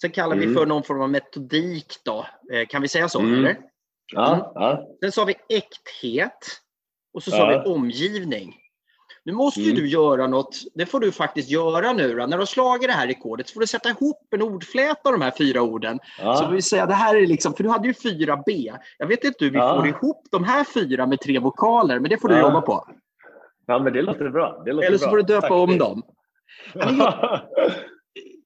Sen 0.00 0.10
kallar 0.10 0.36
mm. 0.36 0.48
vi 0.48 0.54
för 0.54 0.66
någon 0.66 0.82
form 0.82 1.02
av 1.02 1.10
metodik 1.10 1.94
då. 2.04 2.26
Eh, 2.52 2.66
kan 2.66 2.82
vi 2.82 2.88
säga 2.88 3.08
så? 3.08 3.20
Mm. 3.20 3.34
Eller? 3.34 3.56
Ja, 4.12 4.34
mm. 4.34 4.46
ja. 4.54 4.96
Sen 5.00 5.12
sa 5.12 5.24
vi 5.24 5.34
äkthet. 5.48 6.38
Och 7.14 7.22
så 7.22 7.30
sa 7.30 7.46
vi 7.46 7.70
omgivning. 7.70 8.54
Nu 9.24 9.32
måste 9.32 9.60
ju 9.60 9.70
mm. 9.70 9.82
du 9.82 9.88
göra 9.88 10.26
något, 10.26 10.56
det 10.74 10.86
får 10.86 11.00
du 11.00 11.12
faktiskt 11.12 11.50
göra 11.50 11.92
nu 11.92 12.14
då. 12.14 12.26
När 12.26 12.36
du 12.36 12.40
har 12.40 12.46
slagit 12.46 12.88
det 12.88 12.94
här 12.94 13.06
rekordet 13.06 13.48
så 13.48 13.54
får 13.54 13.60
du 13.60 13.66
sätta 13.66 13.88
ihop 13.88 14.34
en 14.34 14.42
ordfläta 14.42 15.08
av 15.08 15.12
de 15.12 15.22
här 15.22 15.32
fyra 15.38 15.62
orden. 15.62 15.98
Ja. 16.20 16.36
Så 16.36 16.48
vi 16.48 16.62
säga, 16.62 16.86
det 16.86 16.94
här 16.94 17.16
är 17.16 17.26
liksom, 17.26 17.54
för 17.54 17.62
du 17.64 17.70
hade 17.70 17.88
ju 17.88 17.94
fyra 17.94 18.42
B. 18.46 18.72
Jag 18.98 19.06
vet 19.06 19.24
inte 19.24 19.44
hur 19.44 19.50
vi 19.50 19.58
ja. 19.58 19.76
får 19.76 19.88
ihop 19.88 20.26
de 20.30 20.44
här 20.44 20.64
fyra 20.64 21.06
med 21.06 21.20
tre 21.20 21.38
vokaler, 21.38 22.00
men 22.00 22.10
det 22.10 22.18
får 22.18 22.28
du 22.28 22.34
ja. 22.34 22.40
jobba 22.40 22.60
på. 22.60 22.88
Ja, 23.66 23.78
men 23.78 23.92
det 23.92 24.02
låter 24.02 24.28
bra. 24.28 24.62
Det 24.64 24.72
låter 24.72 24.88
Eller 24.88 24.98
så 24.98 25.10
får 25.10 25.16
du 25.16 25.22
döpa 25.22 25.40
Tack 25.40 25.50
om 25.50 25.78
dem. 25.78 26.02
Jag, 26.74 27.40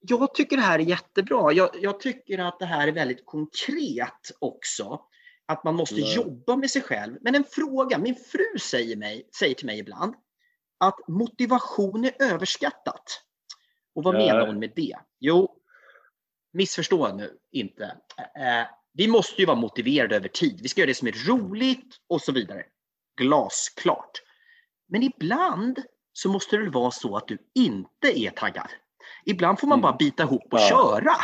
jag, 0.09 0.35
tycker 0.35 0.57
det 0.57 0.63
här 0.63 0.79
är 0.79 0.83
jättebra. 0.83 1.53
Jag, 1.53 1.69
jag, 1.81 2.01
tycker 2.01 2.39
att 2.39 2.59
det 2.59 2.67
här 2.67 2.89
är 2.89 2.93
väldigt 2.93 3.27
konkret 3.27 4.31
också. 4.39 5.01
Att 5.49 5.65
man 5.65 5.75
måste 5.75 6.01
jobba 6.01 6.57
med 6.57 6.71
sig 6.71 6.83
själv. 6.83 7.17
Men 7.21 7.35
en 7.35 7.45
fråga, 7.45 7.99
min 7.99 8.15
fru 8.15 8.59
säger, 8.61 8.97
mig, 8.97 9.29
säger 9.39 9.55
till 9.55 9.67
mig 9.67 9.79
ibland, 9.79 10.15
att 10.79 11.09
motivation 11.09 12.05
är 12.05 12.23
överskattat. 12.23 13.23
Och 13.95 14.05
vad 14.05 14.15
ja. 14.15 14.19
menar 14.19 14.47
hon 14.47 14.59
med 14.59 14.73
det? 14.77 14.97
Jo, 15.21 15.57
missförstå 16.53 17.13
nu 17.13 17.39
inte. 17.53 17.85
Eh, 18.19 18.67
vi 18.93 19.09
måste 19.09 19.43
ju 19.43 19.47
vara 19.47 19.57
motiverade 19.57 20.17
över 20.17 20.29
tid. 20.29 20.61
Vi 20.63 20.69
ska 20.69 20.81
göra 20.81 20.89
det 20.89 20.95
som 20.95 21.09
är 21.09 21.29
roligt 21.29 21.97
och 22.09 22.21
så 22.21 22.33
vidare. 22.33 22.65
Glasklart. 23.17 24.23
Men 24.89 25.03
ibland 25.03 25.83
så 26.13 26.29
måste 26.29 26.57
det 26.57 26.71
vara 26.71 26.91
så 26.91 27.17
att 27.17 27.29
du 27.29 27.39
inte 27.55 28.21
är 28.21 28.31
taggad. 28.31 28.69
Ibland 29.25 29.61
får 29.61 29.67
man 29.67 29.79
mm. 29.79 29.83
bara 29.83 29.97
bita 29.97 30.23
ihop 30.23 30.53
och 30.53 30.59
ja. 30.59 30.69
köra. 30.69 31.15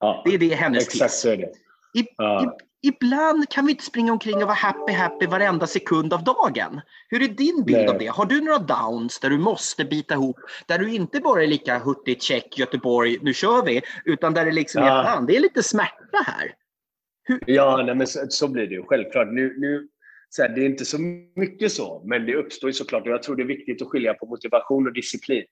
Ja. 0.00 0.22
Det 0.24 0.34
är 0.34 0.38
det 0.38 0.54
hennes 0.54 0.86
Exakt 0.86 1.22
tips. 1.22 1.22
Det. 1.22 2.00
I, 2.00 2.06
ja 2.16 2.56
ibland 2.82 3.48
kan 3.48 3.66
vi 3.66 3.72
inte 3.72 3.84
springa 3.84 4.12
omkring 4.12 4.36
och 4.36 4.42
vara 4.42 4.52
happy, 4.52 4.92
happy 4.92 5.26
varenda 5.26 5.66
sekund 5.66 6.12
av 6.12 6.24
dagen. 6.24 6.80
Hur 7.08 7.22
är 7.22 7.28
din 7.28 7.64
bild 7.64 7.78
Nej. 7.78 7.88
av 7.88 7.98
det? 7.98 8.06
Har 8.06 8.26
du 8.26 8.40
några 8.40 8.58
downs 8.58 9.20
där 9.20 9.30
du 9.30 9.38
måste 9.38 9.84
bita 9.84 10.14
ihop, 10.14 10.36
där 10.66 10.78
du 10.78 10.94
inte 10.94 11.20
bara 11.20 11.42
är 11.42 11.46
lika 11.46 11.78
hurtig, 11.78 12.22
check, 12.22 12.58
Göteborg, 12.58 13.18
nu 13.22 13.34
kör 13.34 13.64
vi, 13.64 13.82
utan 14.04 14.34
där 14.34 14.44
det 14.44 14.52
liksom 14.52 14.82
ja. 14.82 15.00
är, 15.00 15.04
fan, 15.04 15.26
det 15.26 15.36
är 15.36 15.40
lite 15.40 15.62
smärta 15.62 16.24
här. 16.26 16.54
Hur? 17.22 17.40
Ja, 17.46 17.82
nej, 17.86 17.94
men 17.94 18.06
så, 18.06 18.26
så, 18.28 18.48
blir 18.48 18.66
det 18.66 18.74
ju 18.74 18.82
självklart. 18.82 19.28
Nu, 19.32 19.54
nu, 19.58 19.88
så 20.28 20.42
här, 20.42 20.48
det 20.48 20.60
är 20.60 20.66
inte 20.66 20.84
så 20.84 20.98
mycket 21.36 21.72
så, 21.72 22.02
men 22.04 22.26
det 22.26 22.34
uppstår 22.34 22.70
ju 22.70 22.74
såklart. 22.74 23.06
Och 23.06 23.12
jag 23.12 23.22
tror 23.22 23.36
det 23.36 23.42
är 23.42 23.46
viktigt 23.46 23.82
att 23.82 23.88
skilja 23.88 24.14
på 24.14 24.26
motivation 24.26 24.86
och 24.86 24.92
disciplin. 24.92 25.44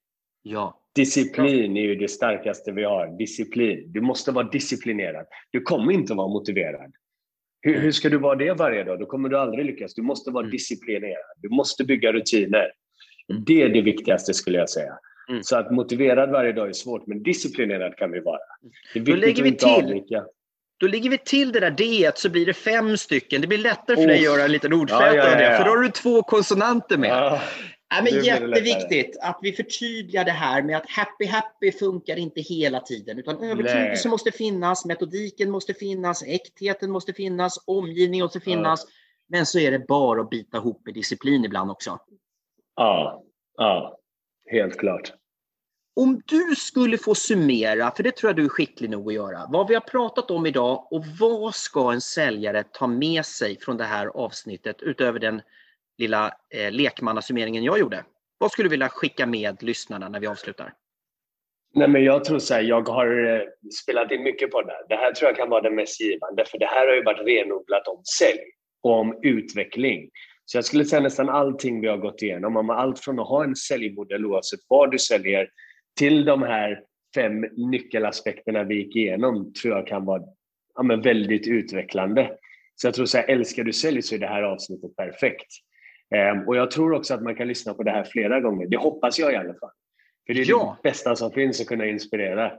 Ja. 0.43 0.81
Disciplin 0.95 1.77
är 1.77 1.83
ju 1.83 1.95
det 1.95 2.09
starkaste 2.09 2.73
vi 2.73 2.85
har. 2.85 3.19
Disciplin. 3.19 3.93
Du 3.93 4.01
måste 4.01 4.33
vara 4.33 4.49
disciplinerad. 4.49 5.27
Du 5.51 5.61
kommer 5.61 5.93
inte 5.93 6.14
vara 6.14 6.29
motiverad. 6.29 6.93
Hur, 7.61 7.73
mm. 7.73 7.83
hur, 7.83 7.92
ska 7.92 8.09
du 8.09 8.18
vara 8.18 8.35
det 8.35 8.53
varje 8.53 8.85
dag? 8.85 9.01
Då 9.01 9.07
kommer 9.07 9.29
du 9.29 9.38
aldrig 9.38 9.66
lyckas. 9.66 9.94
Du 9.94 10.03
måste 10.03 10.31
vara 10.31 10.44
mm. 10.44 10.51
disciplinerad. 10.51 11.37
Du 11.37 11.49
måste 11.49 11.85
bygga 11.85 12.12
rutiner. 12.12 12.73
Mm. 13.33 13.44
Det 13.47 13.62
är 13.62 13.68
det 13.68 13.83
viktigaste 13.83 14.35
skulle 14.35 14.59
jag 14.59 14.71
säga. 14.71 14.99
Mm. 15.29 15.42
Så 15.42 15.57
att 15.57 15.71
motiverad 15.71 16.31
varje 16.31 16.53
dag 16.53 16.68
är 16.68 16.73
svårt, 16.73 17.07
men 17.07 17.23
disciplinerad 17.23 17.97
kan 17.97 18.11
vi 18.11 18.21
vara. 18.21 18.38
Det 18.94 19.01
är 19.01 19.05
Då 19.05 19.14
lägger 19.14 19.42
vi 19.42 19.57
till. 19.57 19.68
Avvika. 19.68 20.25
Då 20.81 20.87
lägger 20.87 21.11
vi 21.11 21.18
till 21.18 21.53
det 21.53 21.61
där 21.61 21.71
D 21.71 22.11
så 22.14 22.31
blir 22.31 22.47
det 22.47 22.55
fem 22.55 22.97
stycken. 22.97 23.40
Det 23.40 23.47
blir 23.47 23.59
lättare 23.59 23.97
för 23.97 24.03
oh. 24.03 24.07
dig 24.07 24.16
att 24.16 24.25
göra 24.25 24.42
en 24.42 24.53
liten 24.53 24.73
ordfläta 24.73 25.07
ja, 25.07 25.14
ja, 25.14 25.25
ja, 25.25 25.33
av 25.33 25.38
det, 25.38 25.57
för 25.57 25.64
då 25.64 25.71
har 25.71 25.83
du 25.83 25.88
två 25.88 26.23
konsonanter 26.23 26.99
med. 26.99 27.40
Ja, 27.90 28.03
men 28.03 28.24
jätteviktigt 28.24 29.18
att 29.22 29.38
vi 29.42 29.53
förtydligar 29.53 30.24
det 30.24 30.31
här 30.31 30.62
med 30.62 30.77
att 30.77 30.90
happy 30.90 31.27
happy 31.27 31.72
funkar 31.72 32.16
inte 32.16 32.40
hela 32.40 32.81
tiden. 32.81 33.18
Utan 33.18 33.42
övertygelse 33.42 34.09
måste 34.09 34.33
finnas, 34.33 34.85
metodiken 34.85 35.51
måste 35.51 35.74
finnas, 35.74 36.22
äktheten 36.22 36.90
måste 36.90 37.12
finnas, 37.12 37.64
omgivningen 37.66 38.24
måste 38.24 38.40
finnas. 38.40 38.85
Ja. 38.85 38.90
Men 39.29 39.46
så 39.46 39.59
är 39.59 39.70
det 39.70 39.79
bara 39.79 40.20
att 40.20 40.31
bita 40.31 40.57
ihop 40.57 40.83
med 40.85 40.94
disciplin 40.94 41.44
ibland 41.44 41.70
också. 41.70 41.98
Ja, 42.77 43.24
ja 43.57 43.98
helt 44.51 44.79
klart. 44.79 45.12
Om 45.96 46.22
du 46.27 46.55
skulle 46.57 46.98
få 46.98 47.14
summera, 47.14 47.90
för 47.90 48.03
det 48.03 48.16
tror 48.16 48.29
jag 48.29 48.37
du 48.37 48.44
är 48.44 48.48
skicklig 48.48 48.90
nog 48.90 49.09
att 49.09 49.14
göra, 49.14 49.46
vad 49.48 49.68
vi 49.68 49.74
har 49.74 49.81
pratat 49.81 50.31
om 50.31 50.46
idag 50.46 50.92
och 50.92 51.05
vad 51.20 51.55
ska 51.55 51.92
en 51.92 52.01
säljare 52.01 52.64
ta 52.72 52.87
med 52.87 53.27
sig 53.27 53.59
från 53.61 53.77
det 53.77 53.85
här 53.85 54.07
avsnittet 54.07 54.83
utöver 54.83 55.18
den 55.18 55.40
lilla 55.99 56.33
eh, 56.55 56.73
lekmannasummeringen 56.73 57.65
jag 57.65 57.79
gjorde. 57.79 58.05
Vad 58.39 58.53
skulle 58.53 58.67
du 58.67 58.71
vilja 58.71 58.89
skicka 58.89 59.27
med 59.27 59.63
lyssnarna 59.63 60.09
när 60.09 60.21
vi 60.21 60.27
avslutar? 60.27 60.75
Nej, 61.75 61.89
men 61.89 62.05
jag 62.05 62.25
tror 62.25 62.39
så 62.39 62.55
här, 62.55 62.63
jag 62.63 62.89
har 62.89 63.35
eh, 63.35 63.43
spelat 63.83 64.11
in 64.11 64.23
mycket 64.23 64.51
på 64.51 64.63
det 64.63 64.73
här. 64.73 64.89
Det 64.89 64.97
här 64.97 65.13
tror 65.13 65.29
jag 65.29 65.37
kan 65.37 65.51
vara 65.51 65.61
det 65.61 65.71
mest 65.71 66.01
givande, 66.01 66.45
för 66.45 66.59
det 66.59 66.67
här 66.67 66.87
har 66.87 66.95
ju 66.95 67.03
varit 67.03 67.27
renodlat 67.27 67.89
om 67.89 68.03
sälj 68.19 68.41
och 68.83 68.93
om 68.93 69.19
utveckling. 69.23 70.11
Så 70.45 70.59
jag 70.59 70.65
skulle 70.65 70.85
säga 70.85 71.03
nästan 71.03 71.29
allting 71.29 71.81
vi 71.81 71.89
har 71.89 71.97
gått 71.97 72.23
igenom, 72.23 72.57
om 72.57 72.71
allt 72.71 72.99
från 72.99 73.21
att 73.21 73.29
ha 73.29 73.45
en 73.45 73.57
säljmodell 73.57 74.27
oavsett 74.27 74.61
vad 74.69 74.91
du 74.91 74.99
säljer, 74.99 75.49
till 75.99 76.25
de 76.25 76.43
här 76.43 76.81
fem 77.15 77.41
nyckelaspekterna 77.41 78.65
vi 78.65 78.75
gick 78.75 78.97
igenom, 78.97 79.53
tror 79.53 79.77
jag 79.77 79.87
kan 79.87 80.05
vara 80.05 80.23
ja, 80.75 80.83
men 80.83 81.03
väldigt 81.03 81.47
utvecklande. 81.47 82.31
Så 82.75 82.87
jag 82.87 82.95
tror 82.95 83.07
så 83.07 83.19
här, 83.19 83.31
älskar 83.31 83.65
du 83.65 83.73
sälj 83.73 84.03
så 84.03 84.15
är 84.15 84.19
det 84.19 84.27
här 84.27 84.43
avsnittet 84.43 84.97
perfekt. 84.97 85.47
Ehm, 86.14 86.49
och 86.49 86.57
jag 86.57 86.71
tror 86.71 86.92
också 86.92 87.14
att 87.14 87.23
man 87.23 87.35
kan 87.35 87.49
lyssna 87.49 87.75
på 87.75 87.83
det 87.83 87.90
här 87.90 88.05
flera 88.05 88.40
gånger. 88.40 88.66
Det 88.66 88.77
hoppas 88.77 89.18
jag 89.18 89.33
i 89.33 89.37
alla 89.37 89.55
fall. 89.55 89.71
För 90.27 90.35
det 90.35 90.40
är 90.40 90.47
ja. 90.49 90.79
det 90.83 90.88
bästa 90.88 91.16
som 91.16 91.31
finns 91.31 91.61
att 91.61 91.66
kunna 91.66 91.87
inspirera. 91.87 92.53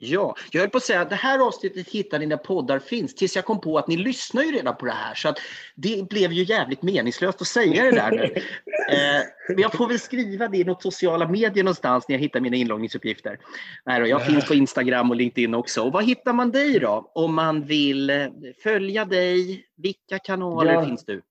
Ja, 0.00 0.36
jag 0.52 0.60
höll 0.60 0.70
på 0.70 0.76
att 0.76 0.84
säga 0.84 1.00
att 1.00 1.10
det 1.10 1.16
här 1.16 1.38
avsnittet 1.38 1.88
hittar 1.88 2.18
ni 2.18 2.26
där 2.26 2.36
poddar 2.36 2.78
finns, 2.78 3.14
tills 3.14 3.36
jag 3.36 3.44
kom 3.44 3.60
på 3.60 3.78
att 3.78 3.88
ni 3.88 3.96
lyssnar 3.96 4.42
ju 4.42 4.52
redan 4.52 4.76
på 4.76 4.86
det 4.86 4.92
här. 4.92 5.14
Så 5.14 5.28
att 5.28 5.38
det 5.76 6.08
blev 6.08 6.32
ju 6.32 6.42
jävligt 6.42 6.82
meningslöst 6.82 7.40
att 7.40 7.46
säga 7.46 7.84
det 7.84 7.90
där 7.90 8.10
nu. 8.10 8.22
eh, 8.96 9.22
men 9.48 9.58
jag 9.58 9.72
får 9.72 9.88
väl 9.88 9.98
skriva 9.98 10.48
det 10.48 10.58
i 10.58 10.64
något 10.64 10.82
sociala 10.82 11.28
medier 11.28 11.64
någonstans 11.64 12.08
när 12.08 12.16
jag 12.16 12.20
hittar 12.20 12.40
mina 12.40 12.56
inloggningsuppgifter. 12.56 13.38
Nej 13.86 14.00
då, 14.00 14.06
jag 14.06 14.26
finns 14.26 14.48
på 14.48 14.54
Instagram 14.54 15.10
och 15.10 15.16
LinkedIn 15.16 15.54
också. 15.54 15.82
Och 15.82 15.92
var 15.92 16.02
hittar 16.02 16.32
man 16.32 16.50
dig 16.50 16.78
då? 16.78 17.10
Om 17.14 17.34
man 17.34 17.64
vill 17.64 18.10
eh, 18.10 18.26
följa 18.62 19.04
dig, 19.04 19.64
vilka 19.76 20.18
kanaler 20.18 20.72
ja. 20.72 20.84
finns 20.84 21.04
du? 21.04 21.22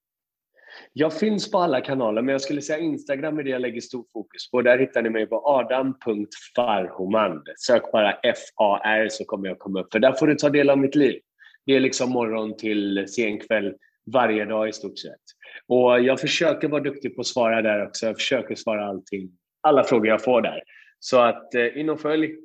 Jag 0.93 1.13
finns 1.19 1.51
på 1.51 1.57
alla 1.57 1.81
kanaler, 1.81 2.21
men 2.21 2.31
jag 2.31 2.41
skulle 2.41 2.61
säga 2.61 2.79
Instagram 2.79 3.39
är 3.39 3.43
det 3.43 3.49
jag 3.49 3.61
lägger 3.61 3.81
stor 3.81 4.05
fokus 4.13 4.51
på. 4.51 4.61
Där 4.61 4.77
hittar 4.77 5.01
ni 5.01 5.09
mig 5.09 5.27
på 5.27 5.41
adam.farhoman. 5.45 7.43
Sök 7.55 7.91
bara 7.91 8.13
F-A-R 8.13 9.07
så 9.09 9.25
kommer 9.25 9.47
jag 9.47 9.59
komma 9.59 9.81
upp. 9.81 9.87
För 9.91 9.99
där 9.99 10.11
får 10.11 10.27
du 10.27 10.35
ta 10.35 10.49
del 10.49 10.69
av 10.69 10.77
mitt 10.77 10.95
liv. 10.95 11.19
Det 11.65 11.75
är 11.75 11.79
liksom 11.79 12.09
morgon 12.09 12.57
till 12.57 13.05
sen 13.07 13.39
kväll 13.39 13.73
varje 14.11 14.45
dag 14.45 14.69
i 14.69 14.73
stort 14.73 14.99
sett. 14.99 15.21
Och 15.67 16.01
jag 16.01 16.19
försöker 16.19 16.67
vara 16.67 16.83
duktig 16.83 17.15
på 17.15 17.21
att 17.21 17.27
svara 17.27 17.61
där 17.61 17.87
också. 17.87 18.05
Jag 18.05 18.15
försöker 18.15 18.55
svara 18.55 18.87
allting, 18.87 19.29
alla 19.61 19.83
frågor 19.83 20.07
jag 20.07 20.23
får 20.23 20.41
där. 20.41 20.63
Så 20.99 21.19
att 21.19 21.55
eh, 21.55 21.77
in 21.77 21.89
och 21.89 21.99
följ. 22.01 22.35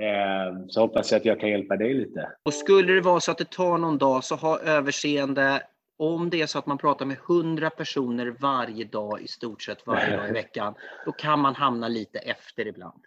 Ehm, 0.00 0.68
så 0.68 0.80
hoppas 0.80 1.12
jag 1.12 1.18
att 1.18 1.24
jag 1.24 1.40
kan 1.40 1.50
hjälpa 1.50 1.76
dig 1.76 1.94
lite. 1.94 2.28
Och 2.42 2.54
skulle 2.54 2.92
det 2.92 3.00
vara 3.00 3.20
så 3.20 3.30
att 3.30 3.38
det 3.38 3.50
tar 3.50 3.78
någon 3.78 3.98
dag 3.98 4.24
så 4.24 4.34
ha 4.34 4.60
överseende 4.60 5.62
om 5.96 6.30
det 6.30 6.42
är 6.42 6.46
så 6.46 6.58
att 6.58 6.66
man 6.66 6.78
pratar 6.78 7.06
med 7.06 7.16
100 7.28 7.70
personer 7.70 8.36
varje 8.38 8.84
dag, 8.84 9.22
i 9.22 9.28
stort 9.28 9.62
sett 9.62 9.86
varje 9.86 10.16
dag 10.16 10.28
i 10.28 10.32
veckan, 10.32 10.74
då 11.04 11.12
kan 11.12 11.40
man 11.40 11.54
hamna 11.54 11.88
lite 11.88 12.18
efter 12.18 12.66
ibland. 12.66 13.00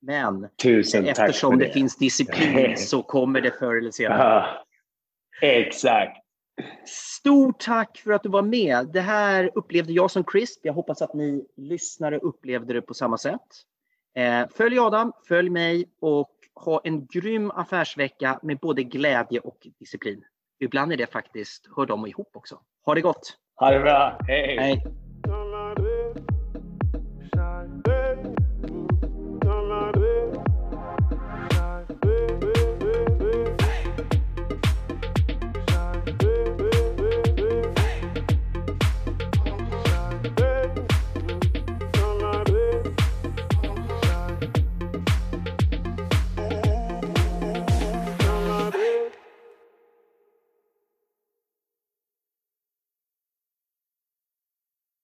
Men 0.00 0.48
Tusen 0.62 1.06
eftersom 1.06 1.58
det. 1.58 1.64
det 1.64 1.72
finns 1.72 1.96
disciplin 1.96 2.76
så 2.76 3.02
kommer 3.02 3.40
det 3.40 3.50
förr 3.50 3.76
eller 3.76 3.90
senare. 3.90 4.46
Exakt. 5.42 6.16
Stort 6.86 7.60
tack 7.60 7.98
för 7.98 8.12
att 8.12 8.22
du 8.22 8.28
var 8.28 8.42
med. 8.42 8.88
Det 8.92 9.00
här 9.00 9.50
upplevde 9.54 9.92
jag 9.92 10.10
som 10.10 10.24
CRISP. 10.24 10.60
Jag 10.62 10.72
hoppas 10.72 11.02
att 11.02 11.14
ni 11.14 11.46
lyssnare 11.56 12.18
upplevde 12.18 12.74
det 12.74 12.82
på 12.82 12.94
samma 12.94 13.18
sätt. 13.18 13.40
Eh, 14.16 14.48
följ 14.54 14.78
Adam, 14.78 15.12
följ 15.28 15.50
mig 15.50 15.84
och 16.00 16.30
ha 16.54 16.80
en 16.84 17.06
grym 17.06 17.50
affärsvecka 17.50 18.40
med 18.42 18.58
både 18.58 18.82
glädje 18.82 19.40
och 19.40 19.66
disciplin 19.78 20.24
ibland 20.60 20.92
är 20.92 20.96
det 20.96 21.12
faktiskt, 21.12 21.68
hör 21.76 21.86
de 21.86 22.06
ihop 22.06 22.30
också. 22.36 22.60
Ha 22.86 22.94
det 22.94 23.00
gott! 23.00 23.36
Ha 23.56 23.70
det 23.70 23.80
bra! 23.80 24.18
Hej! 24.28 24.56
Hej. 24.58 25.03